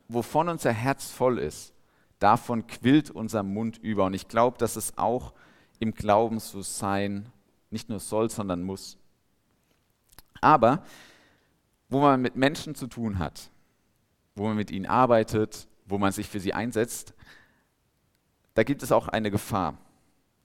wovon 0.08 0.50
unser 0.50 0.72
Herz 0.72 1.12
voll 1.12 1.38
ist, 1.38 1.75
davon 2.20 2.68
quillt 2.68 3.12
unser 3.12 3.44
Mund 3.44 3.78
über. 3.78 4.06
Und 4.06 4.14
ich 4.14 4.28
glaube, 4.28 4.58
dass 4.58 4.76
es 4.76 4.98
auch 4.98 5.34
im 5.80 5.94
Glauben 5.94 6.40
so 6.40 6.62
sein 6.62 7.28
nicht 7.70 7.90
nur 7.90 8.00
soll, 8.00 8.30
sondern 8.30 8.64
muss. 8.64 8.98
Aber 10.42 10.84
wo 11.90 12.00
man 12.00 12.22
mit 12.22 12.36
Menschen 12.36 12.76
zu 12.76 12.88
tun 12.88 13.20
hat, 13.20 13.50
wo 14.36 14.48
man 14.48 14.56
mit 14.56 14.72
ihnen 14.72 14.86
arbeitet, 14.86 15.68
wo 15.86 15.98
man 15.98 16.12
sich 16.12 16.28
für 16.28 16.40
sie 16.40 16.54
einsetzt, 16.54 17.14
da 18.54 18.64
gibt 18.64 18.84
es 18.84 18.92
auch 18.92 19.08
eine 19.08 19.32
Gefahr. 19.32 19.78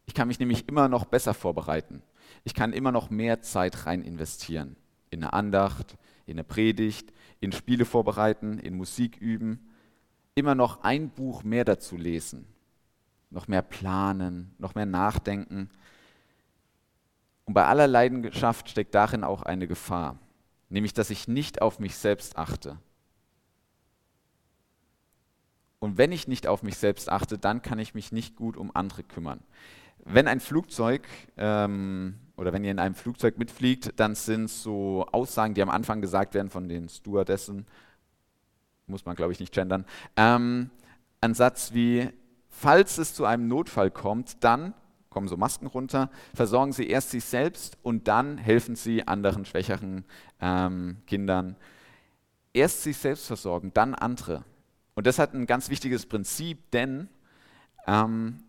Ich 0.07 0.15
kann 0.15 0.29
mich 0.29 0.41
nämlich 0.41 0.69
immer 0.69 0.89
noch 0.89 1.05
besser 1.05 1.35
vorbereiten 1.35 2.03
ich 2.45 2.55
kann 2.55 2.73
immer 2.73 2.93
noch 2.93 3.11
mehr 3.11 3.43
Zeit 3.43 3.87
rein 3.87 4.03
investieren. 4.03 4.77
In 5.11 5.23
eine 5.23 5.33
Andacht, 5.33 5.97
in 6.27 6.35
eine 6.35 6.45
Predigt, 6.45 7.13
in 7.41 7.53
Spiele 7.53 7.85
vorbereiten, 7.85 8.59
in 8.59 8.77
Musik 8.77 9.17
üben. 9.19 9.70
Immer 10.35 10.55
noch 10.55 10.83
ein 10.83 11.11
Buch 11.11 11.43
mehr 11.43 11.65
dazu 11.65 11.97
lesen. 11.97 12.47
Noch 13.31 13.49
mehr 13.49 13.63
planen, 13.63 14.55
noch 14.59 14.75
mehr 14.75 14.87
nachdenken. 14.87 15.71
Und 17.45 17.55
bei 17.55 17.65
aller 17.65 17.87
Leidenschaft 17.87 18.69
steckt 18.69 18.95
darin 18.95 19.25
auch 19.25 19.43
eine 19.43 19.67
Gefahr, 19.67 20.19
nämlich 20.69 20.95
dass 20.95 21.11
ich 21.11 21.27
nicht 21.27 21.63
auf 21.63 21.79
mich 21.81 21.97
selbst 21.97 22.37
achte. 22.39 22.79
Und 25.81 25.97
wenn 25.99 26.13
ich 26.13 26.29
nicht 26.29 26.47
auf 26.47 26.63
mich 26.63 26.77
selbst 26.77 27.11
achte, 27.11 27.39
dann 27.39 27.63
kann 27.63 27.79
ich 27.79 27.95
mich 27.95 28.13
nicht 28.13 28.37
gut 28.37 28.57
um 28.57 28.71
andere 28.75 29.03
kümmern. 29.03 29.41
Wenn 30.05 30.29
ein 30.29 30.41
Flugzeug 30.41 31.09
ähm, 31.37 32.21
oder 32.37 32.53
wenn 32.53 32.65
ihr 32.65 32.71
in 32.71 32.79
einem 32.79 32.95
Flugzeug 32.95 33.39
mitfliegt, 33.39 33.99
dann 33.99 34.15
sind 34.15 34.49
so 34.49 35.07
Aussagen, 35.11 35.55
die 35.55 35.63
am 35.63 35.71
Anfang 35.71 36.01
gesagt 36.01 36.35
werden 36.35 36.51
von 36.51 36.69
den 36.69 36.89
Stewardessen, 36.89 37.67
muss 38.91 39.07
man 39.07 39.17
glaube 39.17 39.33
ich 39.33 39.41
nicht 39.41 39.53
gendern, 39.53 39.85
ähm, 40.17 40.71
ein 41.21 41.35
Satz 41.35 41.73
wie, 41.75 42.09
falls 42.49 42.99
es 42.99 43.15
zu 43.15 43.25
einem 43.25 43.49
Notfall 43.49 43.91
kommt, 43.91 44.43
dann 44.43 44.75
kommen 45.11 45.29
so 45.29 45.37
Masken 45.37 45.67
runter, 45.67 46.11
versorgen 46.35 46.73
Sie 46.73 46.87
erst 46.87 47.11
sich 47.11 47.25
selbst 47.25 47.79
und 47.83 48.09
dann 48.09 48.39
helfen 48.39 48.77
Sie 48.77 49.07
anderen 49.07 49.45
schwächeren 49.45 50.05
ähm, 50.41 50.99
Kindern. 51.07 51.57
Erst 52.53 52.83
sich 52.83 52.97
selbst 52.97 53.27
versorgen, 53.27 53.73
dann 53.75 53.95
andere. 53.95 54.45
Und 54.95 55.07
das 55.07 55.19
hat 55.19 55.35
ein 55.35 55.47
ganz 55.47 55.69
wichtiges 55.69 56.07
Prinzip, 56.07 56.71
denn 56.71 57.09
ähm, 57.87 58.45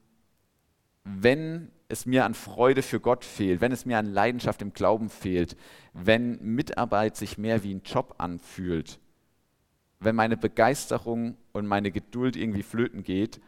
wenn 1.04 1.72
es 1.88 2.06
mir 2.06 2.26
an 2.26 2.34
Freude 2.34 2.84
für 2.84 3.00
Gott 3.00 3.26
fehlt, 3.26 3.60
wenn 3.60 3.72
es 3.72 3.86
mir 3.86 3.98
an 3.98 4.06
Leidenschaft 4.06 4.62
im 4.62 4.74
Glauben 4.74 5.10
fehlt, 5.10 5.58
wenn 5.94 6.40
Mitarbeit 6.42 7.18
sich 7.18 7.38
mehr 7.38 7.64
wie 7.64 7.74
ein 7.74 7.82
Job 7.84 8.16
anfühlt, 8.20 9.00
wenn 10.02 10.16
meine 10.16 10.36
Begeisterung 10.36 11.38
und 11.54 11.68
meine 11.68 11.92
Geduld 11.92 12.36
irgendwie 12.36 12.64
flöten 12.64 13.04
geht, 13.04 13.40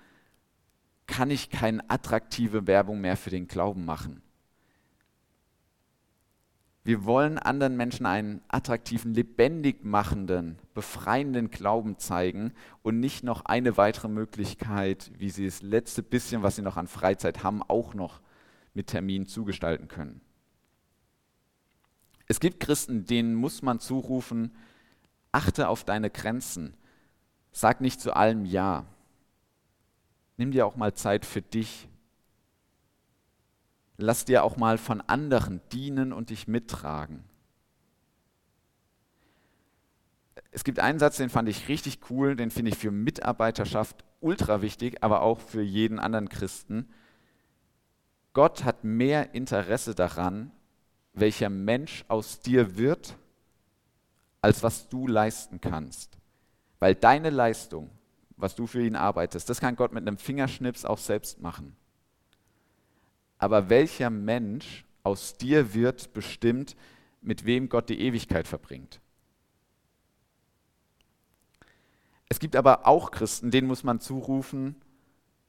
kann 1.08 1.32
ich 1.32 1.50
keine 1.50 1.90
attraktive 1.90 2.68
Werbung 2.68 3.02
mehr 3.02 3.18
für 3.18 3.32
den 3.32 3.48
Glauben 3.48 3.86
machen. 3.86 4.22
Wir 6.86 7.06
wollen 7.06 7.40
anderen 7.40 7.76
Menschen 7.76 8.06
einen 8.06 8.42
attraktiven, 8.50 9.14
lebendig 9.14 9.84
machenden, 9.84 10.60
befreienden 10.74 11.50
Glauben 11.50 11.98
zeigen 11.98 12.54
und 12.82 13.00
nicht 13.00 13.24
noch 13.24 13.46
eine 13.46 13.78
weitere 13.78 14.10
Möglichkeit, 14.10 15.12
wie 15.18 15.30
sie 15.30 15.46
das 15.46 15.62
letzte 15.62 16.04
bisschen, 16.04 16.44
was 16.44 16.58
sie 16.58 16.62
noch 16.62 16.78
an 16.78 16.88
Freizeit 16.88 17.44
haben, 17.44 17.64
auch 17.64 17.94
noch 17.94 18.22
mit 18.74 18.88
Terminen 18.88 19.26
zugestalten 19.26 19.88
können. 19.88 20.22
Es 22.28 22.40
gibt 22.40 22.60
Christen, 22.60 23.06
denen 23.06 23.34
muss 23.34 23.62
man 23.62 23.80
zurufen, 23.80 24.52
achte 25.34 25.68
auf 25.68 25.84
deine 25.84 26.10
Grenzen, 26.10 26.74
sag 27.52 27.82
nicht 27.82 28.00
zu 28.00 28.16
allem 28.16 28.46
Ja. 28.46 28.86
Nimm 30.38 30.52
dir 30.52 30.66
auch 30.66 30.78
mal 30.78 30.94
Zeit 30.94 31.26
für 31.26 31.42
dich 31.42 31.90
Lass 33.98 34.26
dir 34.26 34.44
auch 34.44 34.58
mal 34.58 34.78
von 34.78 35.02
anderen 35.02 35.62
dienen 35.72 36.14
und 36.14 36.30
dich 36.30 36.48
mittragen. 36.48 37.24
Es 40.52 40.64
gibt 40.64 40.80
einen 40.80 41.00
Satz, 41.00 41.18
den 41.18 41.30
fand 41.30 41.50
ich 41.50 41.68
richtig 41.68 42.00
cool, 42.10 42.36
den 42.36 42.52
finde 42.52 42.72
ich 42.72 42.78
für 42.78 42.92
Mitarbeiterschaft 42.92 44.04
ultra 44.20 44.62
wichtig, 44.62 45.04
aber 45.04 45.22
auch 45.22 45.40
für 45.40 45.62
jeden 45.62 46.00
anderen 46.00 46.30
Christen. 46.30 46.90
Gott 48.34 48.64
hat 48.64 48.84
mehr 48.84 49.34
Interesse 49.36 49.96
daran, 49.96 50.52
welcher 51.14 51.50
Mensch 51.50 52.04
aus 52.08 52.40
dir 52.40 52.78
wird, 52.78 53.16
als 54.44 54.62
was 54.62 54.88
du 54.90 55.08
leisten 55.08 55.60
kannst. 55.60 56.20
Weil 56.78 56.94
deine 56.94 57.32
Leistung, 57.32 57.90
was 58.38 58.54
du 58.54 58.68
für 58.68 58.86
ihn 58.86 58.96
arbeitest, 58.96 59.50
das 59.50 59.60
kann 59.60 59.76
Gott 59.76 59.94
mit 59.94 60.08
einem 60.08 60.20
Fingerschnips 60.20 60.86
auch 60.86 61.00
selbst 61.00 61.42
machen 61.42 61.76
aber 63.44 63.70
welcher 63.70 64.10
Mensch 64.10 64.86
aus 65.04 65.36
dir 65.36 65.74
wird 65.74 66.14
bestimmt, 66.14 66.78
mit 67.22 67.44
wem 67.44 67.68
Gott 67.68 67.90
die 67.90 68.00
Ewigkeit 68.00 68.48
verbringt. 68.48 69.02
Es 72.30 72.40
gibt 72.40 72.56
aber 72.56 72.88
auch 72.88 73.12
Christen, 73.12 73.52
denen 73.52 73.68
muss 73.68 73.84
man 73.84 74.00
zurufen, 74.00 74.78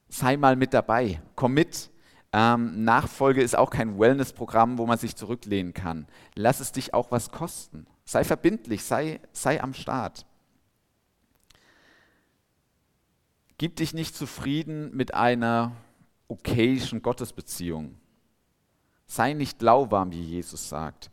sei 0.09 0.35
mal 0.35 0.57
mit 0.57 0.73
dabei, 0.73 1.21
komm 1.35 1.53
mit. 1.53 1.89
Ähm, 2.33 2.83
Nachfolge 2.83 3.41
ist 3.41 3.57
auch 3.57 3.69
kein 3.69 3.97
Wellness-Programm, 3.97 4.77
wo 4.77 4.85
man 4.85 4.97
sich 4.97 5.15
zurücklehnen 5.15 5.73
kann. 5.73 6.05
Lass 6.35 6.59
es 6.59 6.73
dich 6.73 6.93
auch 6.93 7.11
was 7.11 7.31
kosten. 7.31 7.87
Sei 8.05 8.23
verbindlich, 8.23 8.83
sei, 8.83 9.19
sei 9.31 9.61
am 9.61 9.73
Start. 9.73 10.25
Gib 13.57 13.77
dich 13.77 13.93
nicht 13.93 14.15
zufrieden 14.15 14.95
mit 14.95 15.13
einer 15.13 15.75
okayischen 16.27 17.01
Gottesbeziehung. 17.01 17.95
Sei 19.07 19.33
nicht 19.33 19.61
lauwarm, 19.61 20.11
wie 20.11 20.21
Jesus 20.21 20.69
sagt. 20.69 21.09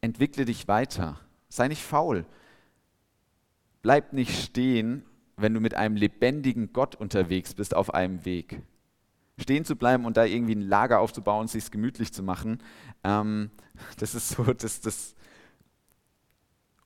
Entwickle 0.00 0.44
dich 0.44 0.66
weiter. 0.66 1.20
Sei 1.48 1.68
nicht 1.68 1.82
faul. 1.82 2.24
Bleib 3.82 4.12
nicht 4.12 4.42
stehen, 4.42 5.04
wenn 5.36 5.54
du 5.54 5.60
mit 5.60 5.74
einem 5.74 5.96
lebendigen 5.96 6.72
Gott 6.72 6.94
unterwegs 6.94 7.54
bist 7.54 7.74
auf 7.74 7.94
einem 7.94 8.24
Weg. 8.24 8.62
stehen 9.38 9.64
zu 9.64 9.76
bleiben 9.76 10.04
und 10.04 10.16
da 10.16 10.24
irgendwie 10.24 10.54
ein 10.54 10.68
Lager 10.68 11.00
aufzubauen, 11.00 11.48
sich 11.48 11.70
gemütlich 11.70 12.12
zu 12.12 12.22
machen, 12.22 12.62
ähm, 13.02 13.50
das 13.98 14.14
ist 14.14 14.30
so 14.30 14.44
das, 14.44 14.80
das 14.80 15.16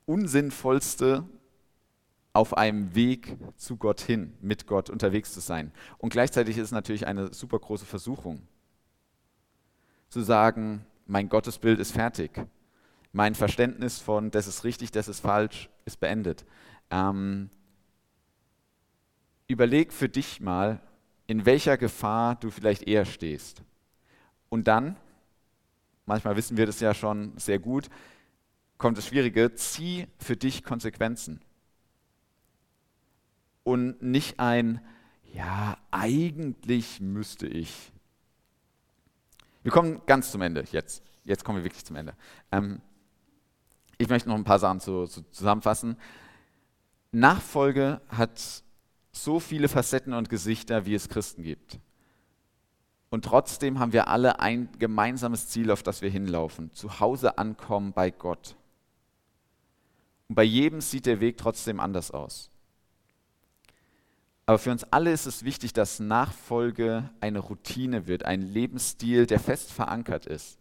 Unsinnvollste, 0.07 1.25
auf 2.31 2.55
einem 2.55 2.95
Weg 2.95 3.35
zu 3.57 3.77
Gott 3.77 3.99
hin, 3.99 4.33
mit 4.41 4.67
Gott 4.67 4.89
unterwegs 4.89 5.33
zu 5.33 5.41
sein. 5.41 5.71
Und 5.97 6.11
gleichzeitig 6.11 6.57
ist 6.57 6.65
es 6.65 6.71
natürlich 6.71 7.05
eine 7.05 7.33
super 7.33 7.59
große 7.59 7.85
Versuchung, 7.85 8.41
zu 10.09 10.21
sagen, 10.21 10.85
mein 11.07 11.29
Gottesbild 11.29 11.79
ist 11.79 11.91
fertig. 11.91 12.31
Mein 13.11 13.35
Verständnis 13.35 13.99
von, 13.99 14.31
das 14.31 14.47
ist 14.47 14.63
richtig, 14.63 14.91
das 14.91 15.07
ist 15.07 15.19
falsch, 15.19 15.69
ist 15.85 15.99
beendet. 15.99 16.45
Ähm, 16.89 17.49
überleg 19.47 19.91
für 19.91 20.07
dich 20.07 20.39
mal, 20.39 20.79
in 21.25 21.45
welcher 21.45 21.77
Gefahr 21.77 22.35
du 22.35 22.49
vielleicht 22.49 22.83
eher 22.83 23.05
stehst. 23.05 23.63
Und 24.49 24.67
dann, 24.67 24.95
manchmal 26.05 26.37
wissen 26.37 26.55
wir 26.55 26.65
das 26.65 26.79
ja 26.79 26.93
schon 26.93 27.33
sehr 27.37 27.59
gut, 27.59 27.89
kommt 28.77 28.97
das 28.97 29.07
Schwierige, 29.07 29.53
zieh 29.55 30.07
für 30.19 30.35
dich 30.35 30.63
Konsequenzen. 30.63 31.41
Und 33.63 34.01
nicht 34.01 34.39
ein, 34.39 34.81
ja, 35.33 35.77
eigentlich 35.91 37.01
müsste 37.01 37.47
ich. 37.47 37.91
Wir 39.63 39.71
kommen 39.71 40.01
ganz 40.05 40.31
zum 40.31 40.41
Ende 40.41 40.63
jetzt. 40.71 41.03
Jetzt 41.25 41.43
kommen 41.43 41.57
wir 41.57 41.65
wirklich 41.65 41.83
zum 41.83 41.97
Ende. 41.97 42.13
Ähm, 42.51 42.81
ich 43.97 44.07
möchte 44.07 44.29
noch 44.29 44.35
ein 44.35 44.43
paar 44.43 44.59
Sachen 44.59 44.79
zu, 44.79 45.07
zu 45.07 45.23
zusammenfassen. 45.31 45.97
Nachfolge 47.11 47.99
hat 48.07 48.63
so 49.11 49.39
viele 49.39 49.67
Facetten 49.67 50.13
und 50.13 50.29
Gesichter, 50.29 50.85
wie 50.85 50.93
es 50.93 51.09
Christen 51.09 51.43
gibt. 51.43 51.79
Und 53.09 53.25
trotzdem 53.25 53.79
haben 53.79 53.93
wir 53.93 54.07
alle 54.07 54.39
ein 54.39 54.69
gemeinsames 54.79 55.47
Ziel, 55.47 55.71
auf 55.71 55.83
das 55.83 56.01
wir 56.01 56.09
hinlaufen. 56.09 56.71
Zu 56.73 56.99
Hause 56.99 57.37
ankommen 57.37 57.93
bei 57.93 58.11
Gott. 58.11 58.55
Und 60.27 60.35
bei 60.35 60.43
jedem 60.43 60.81
sieht 60.81 61.05
der 61.05 61.19
Weg 61.19 61.37
trotzdem 61.37 61.79
anders 61.79 62.11
aus. 62.11 62.49
Aber 64.45 64.57
für 64.57 64.71
uns 64.71 64.85
alle 64.85 65.11
ist 65.11 65.25
es 65.25 65.43
wichtig, 65.43 65.73
dass 65.73 65.99
Nachfolge 65.99 67.09
eine 67.19 67.39
Routine 67.39 68.07
wird, 68.07 68.23
ein 68.23 68.41
Lebensstil, 68.41 69.25
der 69.25 69.39
fest 69.39 69.71
verankert 69.71 70.25
ist. 70.25 70.57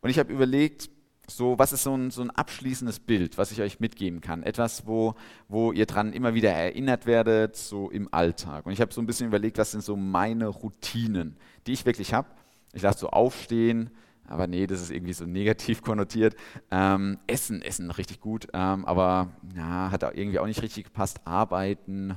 Und 0.00 0.10
ich 0.10 0.18
habe 0.18 0.32
überlegt, 0.32 0.88
so, 1.26 1.58
was 1.58 1.72
ist 1.72 1.82
so 1.82 1.94
ein, 1.94 2.10
so 2.10 2.22
ein 2.22 2.30
abschließendes 2.30 3.00
Bild, 3.00 3.36
was 3.36 3.50
ich 3.50 3.60
euch 3.60 3.80
mitgeben 3.80 4.20
kann? 4.20 4.42
Etwas, 4.44 4.86
wo, 4.86 5.14
wo 5.48 5.72
ihr 5.72 5.86
dran 5.86 6.12
immer 6.12 6.34
wieder 6.34 6.50
erinnert 6.50 7.04
werdet, 7.04 7.56
so 7.56 7.90
im 7.90 8.12
Alltag. 8.12 8.64
Und 8.64 8.72
ich 8.72 8.80
habe 8.80 8.94
so 8.94 9.00
ein 9.00 9.06
bisschen 9.06 9.26
überlegt, 9.26 9.58
was 9.58 9.72
sind 9.72 9.82
so 9.82 9.96
meine 9.96 10.46
Routinen, 10.46 11.36
die 11.66 11.72
ich 11.72 11.84
wirklich 11.84 12.14
habe. 12.14 12.28
Ich 12.72 12.82
lasse 12.82 13.00
so 13.00 13.10
aufstehen, 13.10 13.90
aber 14.28 14.46
nee, 14.46 14.66
das 14.66 14.80
ist 14.80 14.90
irgendwie 14.90 15.12
so 15.12 15.24
negativ 15.24 15.82
konnotiert. 15.82 16.36
Ähm, 16.70 17.18
essen, 17.26 17.62
Essen, 17.62 17.90
richtig 17.90 18.20
gut, 18.20 18.48
ähm, 18.52 18.84
aber 18.84 19.30
ja, 19.56 19.90
hat 19.90 20.02
irgendwie 20.02 20.38
auch 20.38 20.46
nicht 20.46 20.62
richtig 20.62 20.84
gepasst. 20.84 21.20
Arbeiten, 21.24 22.16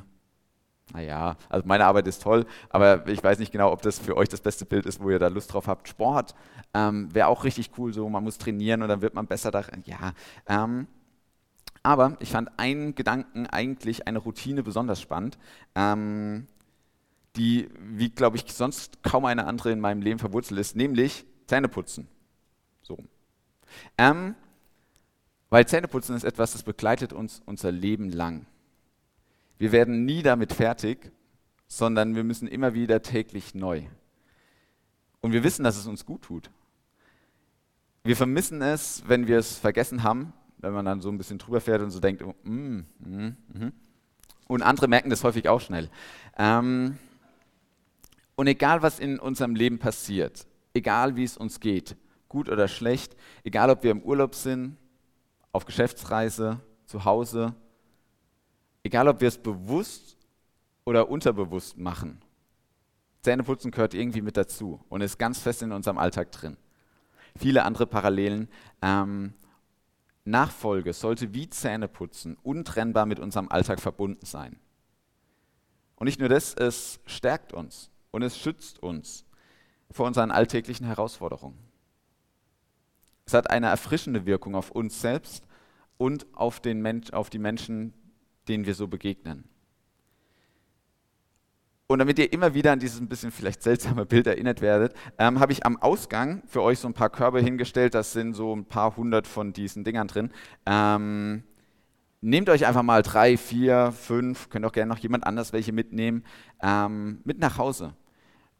naja, 0.94 1.38
also 1.50 1.66
meine 1.68 1.86
Arbeit 1.86 2.08
ist 2.08 2.22
toll, 2.22 2.46
aber 2.70 3.08
ich 3.08 3.24
weiß 3.24 3.40
nicht 3.40 3.52
genau, 3.52 3.72
ob 3.72 3.82
das 3.82 4.00
für 4.00 4.18
euch 4.18 4.30
das 4.30 4.42
beste 4.42 4.66
Bild 4.66 4.86
ist, 4.86 5.02
wo 5.02 5.10
ihr 5.10 5.20
da 5.20 5.28
Lust 5.28 5.54
drauf 5.54 5.68
habt. 5.68 5.88
Sport 5.88 6.36
ähm, 6.74 7.14
wäre 7.14 7.28
auch 7.28 7.44
richtig 7.44 7.72
cool, 7.78 7.94
so 7.94 8.08
man 8.10 8.24
muss 8.24 8.38
trainieren 8.38 8.82
und 8.82 8.90
dann 8.90 9.02
wird 9.02 9.14
man 9.14 9.28
besser 9.28 9.52
darin. 9.52 9.84
Ja, 9.86 10.14
ähm, 10.48 10.88
aber 11.84 12.18
ich 12.20 12.32
fand 12.32 12.50
einen 12.58 12.94
Gedanken 12.96 13.48
eigentlich, 13.48 14.08
eine 14.08 14.20
Routine 14.20 14.64
besonders 14.64 15.02
spannend, 15.02 15.38
ähm, 15.76 16.48
die, 17.36 17.70
wie 17.80 18.10
glaube 18.10 18.38
ich, 18.38 18.52
sonst 18.54 19.04
kaum 19.04 19.26
eine 19.26 19.46
andere 19.46 19.72
in 19.72 19.80
meinem 19.80 20.02
Leben 20.02 20.20
verwurzelt 20.20 20.60
ist, 20.60 20.76
nämlich 20.76 21.26
Zähneputzen. 21.52 22.08
So. 22.82 22.98
Ähm, 23.98 24.36
weil 25.50 25.68
Zähneputzen 25.68 26.16
ist 26.16 26.24
etwas, 26.24 26.54
das 26.54 26.64
begleitet 26.64 27.12
uns 27.12 27.42
unser 27.46 27.74
Leben 27.74 28.10
lang. 28.10 28.46
Wir 29.58 29.74
werden 29.74 30.06
nie 30.06 30.24
damit 30.24 30.54
fertig, 30.54 31.12
sondern 31.68 32.16
wir 32.16 32.24
müssen 32.24 32.48
immer 32.48 32.74
wieder 32.74 33.02
täglich 33.02 33.54
neu. 33.54 33.84
Und 35.20 35.34
wir 35.34 35.44
wissen, 35.44 35.66
dass 35.66 35.76
es 35.76 35.88
uns 35.88 36.06
gut 36.06 36.22
tut. 36.22 36.50
Wir 38.06 38.16
vermissen 38.16 38.62
es, 38.62 39.04
wenn 39.08 39.28
wir 39.28 39.38
es 39.38 39.58
vergessen 39.58 40.04
haben, 40.04 40.32
wenn 40.60 40.72
man 40.72 40.86
dann 40.86 41.02
so 41.02 41.10
ein 41.10 41.18
bisschen 41.18 41.38
drüber 41.38 41.60
fährt 41.60 41.82
und 41.82 41.92
so 41.92 42.00
denkt, 42.00 42.24
oh, 42.24 42.34
mm, 42.44 42.86
mm, 43.00 43.38
mm. 43.50 43.74
und 44.48 44.62
andere 44.62 44.88
merken 44.88 45.10
das 45.10 45.26
häufig 45.26 45.50
auch 45.50 45.60
schnell. 45.60 45.90
Ähm, 46.38 46.98
und 48.36 48.48
egal, 48.48 48.82
was 48.82 49.00
in 49.00 49.20
unserem 49.20 49.54
Leben 49.54 49.80
passiert, 49.80 50.48
egal 50.74 51.16
wie 51.16 51.24
es 51.24 51.38
uns 51.38 51.60
geht, 51.60 51.96
gut 52.30 52.50
oder 52.50 52.68
schlecht, 52.68 53.16
egal 53.44 53.70
ob 53.70 53.84
wir 53.84 53.92
im 53.92 54.02
Urlaub 54.02 54.36
sind, 54.36 54.78
auf 55.52 55.66
Geschäftsreise, 55.66 56.60
zu 56.86 57.06
Hause, 57.06 57.56
Egal, 58.84 59.08
ob 59.08 59.22
wir 59.22 59.28
es 59.28 59.38
bewusst 59.38 60.18
oder 60.86 61.10
unterbewusst 61.10 61.78
machen. 61.78 62.22
Zähneputzen 63.22 63.70
gehört 63.70 63.94
irgendwie 63.94 64.22
mit 64.22 64.38
dazu 64.38 64.84
und 64.90 65.02
ist 65.02 65.20
ganz 65.20 65.40
fest 65.40 65.62
in 65.62 65.72
unserem 65.72 66.00
Alltag 66.00 66.32
drin. 66.32 66.58
Viele 67.38 67.64
andere 67.64 67.86
Parallelen. 67.86 68.50
Ähm, 68.82 69.34
Nachfolge 70.24 70.94
sollte 70.94 71.34
wie 71.34 71.50
Zähneputzen 71.50 72.38
untrennbar 72.42 73.06
mit 73.06 73.20
unserem 73.20 73.50
Alltag 73.50 73.80
verbunden 73.80 74.26
sein. 74.26 74.60
Und 75.96 76.06
nicht 76.06 76.20
nur 76.20 76.30
das, 76.30 76.56
es 76.56 77.00
stärkt 77.06 77.54
uns 77.54 77.92
und 78.10 78.24
es 78.24 78.38
schützt 78.38 78.82
uns 78.82 79.26
vor 79.92 80.08
unseren 80.08 80.32
alltäglichen 80.32 80.86
Herausforderungen. 80.86 81.58
Es 83.26 83.34
hat 83.34 83.50
eine 83.50 83.68
erfrischende 83.68 84.26
Wirkung 84.26 84.56
auf 84.56 84.72
uns 84.72 85.02
selbst 85.02 85.48
und 85.98 86.26
auf, 86.34 86.60
den 86.60 86.82
Mensch, 86.82 87.12
auf 87.12 87.30
die 87.30 87.40
Menschen, 87.40 87.94
denen 88.48 88.66
wir 88.66 88.76
so 88.76 88.88
begegnen. 88.88 89.46
Und 91.92 92.00
damit 92.00 92.18
ihr 92.20 92.32
immer 92.32 92.54
wieder 92.54 92.72
an 92.72 92.80
dieses 92.80 93.02
ein 93.02 93.10
bisschen 93.10 93.32
vielleicht 93.32 93.62
seltsame 93.64 94.06
Bild 94.06 94.26
erinnert 94.26 94.62
werdet, 94.62 94.96
ähm, 95.18 95.42
habe 95.42 95.52
ich 95.52 95.66
am 95.66 95.76
Ausgang 95.76 96.42
für 96.48 96.62
euch 96.62 96.80
so 96.80 96.88
ein 96.88 96.94
paar 96.94 97.10
Körbe 97.10 97.42
hingestellt. 97.42 97.94
Das 97.94 98.14
sind 98.14 98.34
so 98.34 98.56
ein 98.56 98.64
paar 98.64 98.96
hundert 98.96 99.28
von 99.28 99.52
diesen 99.52 99.84
Dingern 99.84 100.08
drin. 100.08 100.32
Ähm, 100.66 101.44
nehmt 102.22 102.48
euch 102.50 102.66
einfach 102.66 102.84
mal 102.84 103.02
drei, 103.02 103.36
vier, 103.36 103.92
fünf, 103.92 104.50
könnt 104.50 104.66
auch 104.66 104.72
gerne 104.72 104.88
noch 104.88 105.00
jemand 105.00 105.28
anders 105.28 105.52
welche 105.52 105.74
mitnehmen, 105.74 106.24
ähm, 106.62 107.20
mit 107.26 107.40
nach 107.40 107.58
Hause. 107.58 107.94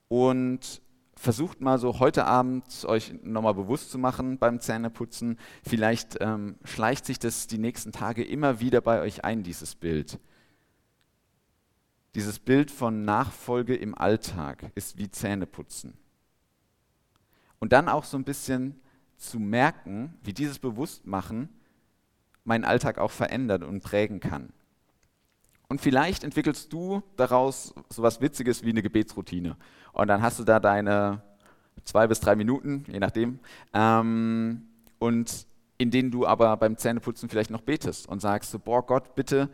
Und 0.10 0.82
versucht 1.22 1.62
mal 1.62 1.78
so 1.78 2.00
heute 2.00 2.26
Abend 2.26 2.84
euch 2.86 3.14
nochmal 3.22 3.54
bewusst 3.54 3.92
zu 3.92 4.00
machen 4.00 4.40
beim 4.40 4.60
Zähneputzen. 4.60 5.38
Vielleicht 5.64 6.18
ähm, 6.20 6.56
schleicht 6.64 7.06
sich 7.06 7.20
das 7.20 7.46
die 7.46 7.60
nächsten 7.60 7.92
Tage 7.92 8.24
immer 8.24 8.60
wieder 8.60 8.82
bei 8.82 9.02
euch 9.02 9.24
ein, 9.24 9.44
dieses 9.44 9.76
Bild. 9.76 10.20
Dieses 12.16 12.40
Bild 12.40 12.72
von 12.72 13.06
Nachfolge 13.06 13.76
im 13.76 13.96
Alltag 13.96 14.72
ist 14.74 14.98
wie 14.98 15.12
Zähneputzen. 15.12 15.94
Und 17.60 17.72
dann 17.72 17.88
auch 17.88 18.04
so 18.04 18.18
ein 18.18 18.24
bisschen 18.24 18.82
zu 19.18 19.40
merken, 19.40 20.18
wie 20.24 20.34
dieses 20.34 20.58
Bewusstmachen 20.58 21.50
meinen 22.44 22.66
Alltag 22.66 22.98
auch 22.98 23.12
verändert 23.12 23.64
und 23.64 23.82
prägen 23.82 24.20
kann. 24.20 24.52
Und 25.70 25.80
vielleicht 25.80 26.24
entwickelst 26.26 26.74
du 26.74 27.04
daraus 27.16 27.74
so 27.88 28.02
was 28.02 28.20
Witziges 28.20 28.64
wie 28.64 28.72
eine 28.72 28.82
Gebetsroutine. 28.82 29.56
Und 29.94 30.08
dann 30.08 30.22
hast 30.22 30.40
du 30.40 30.44
da 30.44 30.60
deine 30.60 31.22
zwei 31.84 32.08
bis 32.08 32.20
drei 32.20 32.36
Minuten, 32.36 32.86
je 32.88 33.00
nachdem, 33.00 33.40
ähm, 33.74 34.64
und 35.00 35.46
in 35.78 35.90
denen 35.90 36.12
du 36.12 36.28
aber 36.28 36.56
beim 36.58 36.78
Zähneputzen 36.78 37.28
vielleicht 37.28 37.50
noch 37.50 37.62
betest 37.62 38.08
und 38.08 38.22
sagst 38.22 38.52
so, 38.52 38.60
boah 38.60 38.86
Gott, 38.86 39.16
bitte 39.16 39.50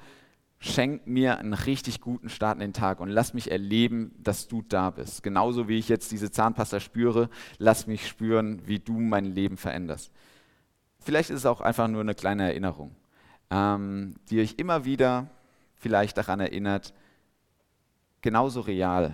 schenk 0.60 1.08
mir 1.08 1.38
einen 1.38 1.54
richtig 1.54 2.02
guten 2.02 2.30
Start 2.30 2.56
in 2.56 2.62
den 2.62 2.74
Tag 2.74 3.00
und 3.00 3.10
lass 3.10 3.34
mich 3.34 3.52
erleben, 3.52 4.12
dass 4.18 4.48
du 4.48 4.62
da 4.62 4.90
bist. 4.90 5.24
Genauso 5.24 5.68
wie 5.68 5.78
ich 5.78 5.88
jetzt 5.88 6.12
diese 6.12 6.32
Zahnpasta 6.32 6.80
spüre, 6.80 7.30
lass 7.60 7.88
mich 7.88 8.08
spüren, 8.08 8.62
wie 8.66 8.80
du 8.80 9.00
mein 9.00 9.26
Leben 9.26 9.56
veränderst. 9.56 10.12
Vielleicht 11.00 11.30
ist 11.30 11.40
es 11.40 11.46
auch 11.46 11.62
einfach 11.62 11.88
nur 11.88 12.02
eine 12.02 12.16
kleine 12.16 12.44
Erinnerung, 12.44 12.96
ähm, 13.50 14.16
die 14.30 14.42
euch 14.42 14.56
immer 14.58 14.84
wieder 14.84 15.28
vielleicht 15.76 16.18
daran 16.18 16.40
erinnert, 16.40 16.94
genauso 18.22 18.62
real 18.62 19.14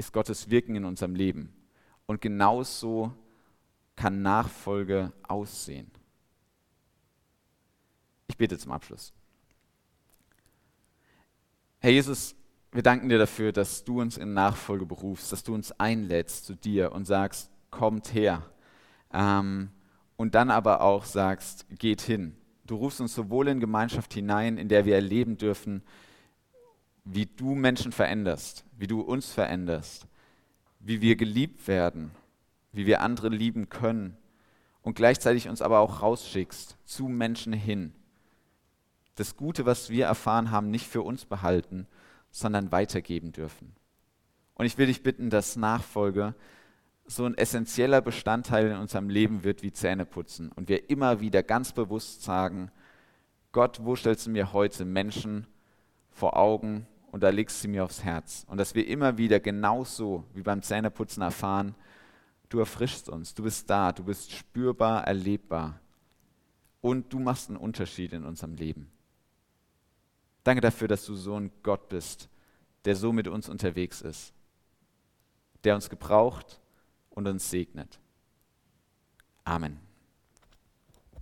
ist 0.00 0.12
Gottes 0.12 0.50
Wirken 0.50 0.74
in 0.74 0.84
unserem 0.84 1.14
Leben. 1.14 1.52
Und 2.06 2.20
genauso 2.20 3.14
kann 3.94 4.22
Nachfolge 4.22 5.12
aussehen. 5.28 5.90
Ich 8.26 8.36
bete 8.36 8.58
zum 8.58 8.72
Abschluss. 8.72 9.12
Herr 11.78 11.90
Jesus, 11.90 12.34
wir 12.72 12.82
danken 12.82 13.08
dir 13.08 13.18
dafür, 13.18 13.52
dass 13.52 13.84
du 13.84 14.00
uns 14.00 14.16
in 14.16 14.32
Nachfolge 14.32 14.86
berufst, 14.86 15.32
dass 15.32 15.44
du 15.44 15.54
uns 15.54 15.72
einlädst 15.72 16.46
zu 16.46 16.54
dir 16.54 16.92
und 16.92 17.04
sagst, 17.04 17.50
kommt 17.70 18.14
her. 18.14 18.42
Ähm, 19.12 19.70
und 20.16 20.34
dann 20.34 20.50
aber 20.50 20.80
auch 20.80 21.04
sagst, 21.04 21.66
geht 21.78 22.00
hin. 22.00 22.36
Du 22.66 22.76
rufst 22.76 23.00
uns 23.00 23.14
sowohl 23.14 23.48
in 23.48 23.60
Gemeinschaft 23.60 24.14
hinein, 24.14 24.56
in 24.56 24.68
der 24.68 24.84
wir 24.84 24.94
erleben 24.94 25.36
dürfen, 25.36 25.82
wie 27.12 27.26
du 27.26 27.54
Menschen 27.54 27.92
veränderst, 27.92 28.64
wie 28.76 28.86
du 28.86 29.00
uns 29.00 29.32
veränderst, 29.32 30.06
wie 30.78 31.00
wir 31.00 31.16
geliebt 31.16 31.66
werden, 31.66 32.12
wie 32.72 32.86
wir 32.86 33.00
andere 33.00 33.28
lieben 33.28 33.68
können 33.68 34.16
und 34.82 34.94
gleichzeitig 34.94 35.48
uns 35.48 35.60
aber 35.60 35.80
auch 35.80 36.02
rausschickst 36.02 36.76
zu 36.84 37.08
Menschen 37.08 37.52
hin. 37.52 37.92
Das 39.16 39.36
Gute, 39.36 39.66
was 39.66 39.90
wir 39.90 40.06
erfahren 40.06 40.50
haben, 40.50 40.70
nicht 40.70 40.86
für 40.86 41.02
uns 41.02 41.24
behalten, 41.24 41.86
sondern 42.30 42.70
weitergeben 42.70 43.32
dürfen. 43.32 43.74
Und 44.54 44.66
ich 44.66 44.78
will 44.78 44.86
dich 44.86 45.02
bitten, 45.02 45.30
dass 45.30 45.56
Nachfolge 45.56 46.34
so 47.06 47.24
ein 47.24 47.36
essentieller 47.36 48.00
Bestandteil 48.00 48.68
in 48.68 48.76
unserem 48.76 49.08
Leben 49.10 49.42
wird 49.42 49.64
wie 49.64 49.72
Zähneputzen 49.72 50.52
und 50.52 50.68
wir 50.68 50.90
immer 50.90 51.20
wieder 51.20 51.42
ganz 51.42 51.72
bewusst 51.72 52.22
sagen, 52.22 52.70
Gott, 53.50 53.80
wo 53.82 53.96
stellst 53.96 54.26
du 54.26 54.30
mir 54.30 54.52
heute 54.52 54.84
Menschen 54.84 55.48
vor 56.10 56.36
Augen 56.36 56.86
und 57.10 57.22
da 57.22 57.30
legst 57.30 57.62
du 57.62 57.68
mir 57.68 57.84
aufs 57.84 58.02
Herz. 58.02 58.44
Und 58.48 58.58
dass 58.58 58.74
wir 58.74 58.86
immer 58.86 59.18
wieder 59.18 59.40
genauso 59.40 60.24
wie 60.34 60.42
beim 60.42 60.62
Zähneputzen 60.62 61.22
erfahren, 61.22 61.74
du 62.48 62.58
erfrischst 62.58 63.08
uns, 63.08 63.34
du 63.34 63.42
bist 63.42 63.68
da, 63.68 63.92
du 63.92 64.04
bist 64.04 64.32
spürbar, 64.32 65.04
erlebbar 65.06 65.80
und 66.80 67.12
du 67.12 67.18
machst 67.18 67.48
einen 67.48 67.58
Unterschied 67.58 68.12
in 68.12 68.24
unserem 68.24 68.54
Leben. 68.54 68.90
Danke 70.44 70.60
dafür, 70.60 70.88
dass 70.88 71.04
du 71.04 71.14
so 71.14 71.38
ein 71.38 71.50
Gott 71.62 71.88
bist, 71.88 72.28
der 72.84 72.96
so 72.96 73.12
mit 73.12 73.28
uns 73.28 73.48
unterwegs 73.48 74.00
ist, 74.00 74.32
der 75.64 75.74
uns 75.74 75.90
gebraucht 75.90 76.60
und 77.10 77.26
uns 77.26 77.50
segnet. 77.50 78.00
Amen. 79.44 79.89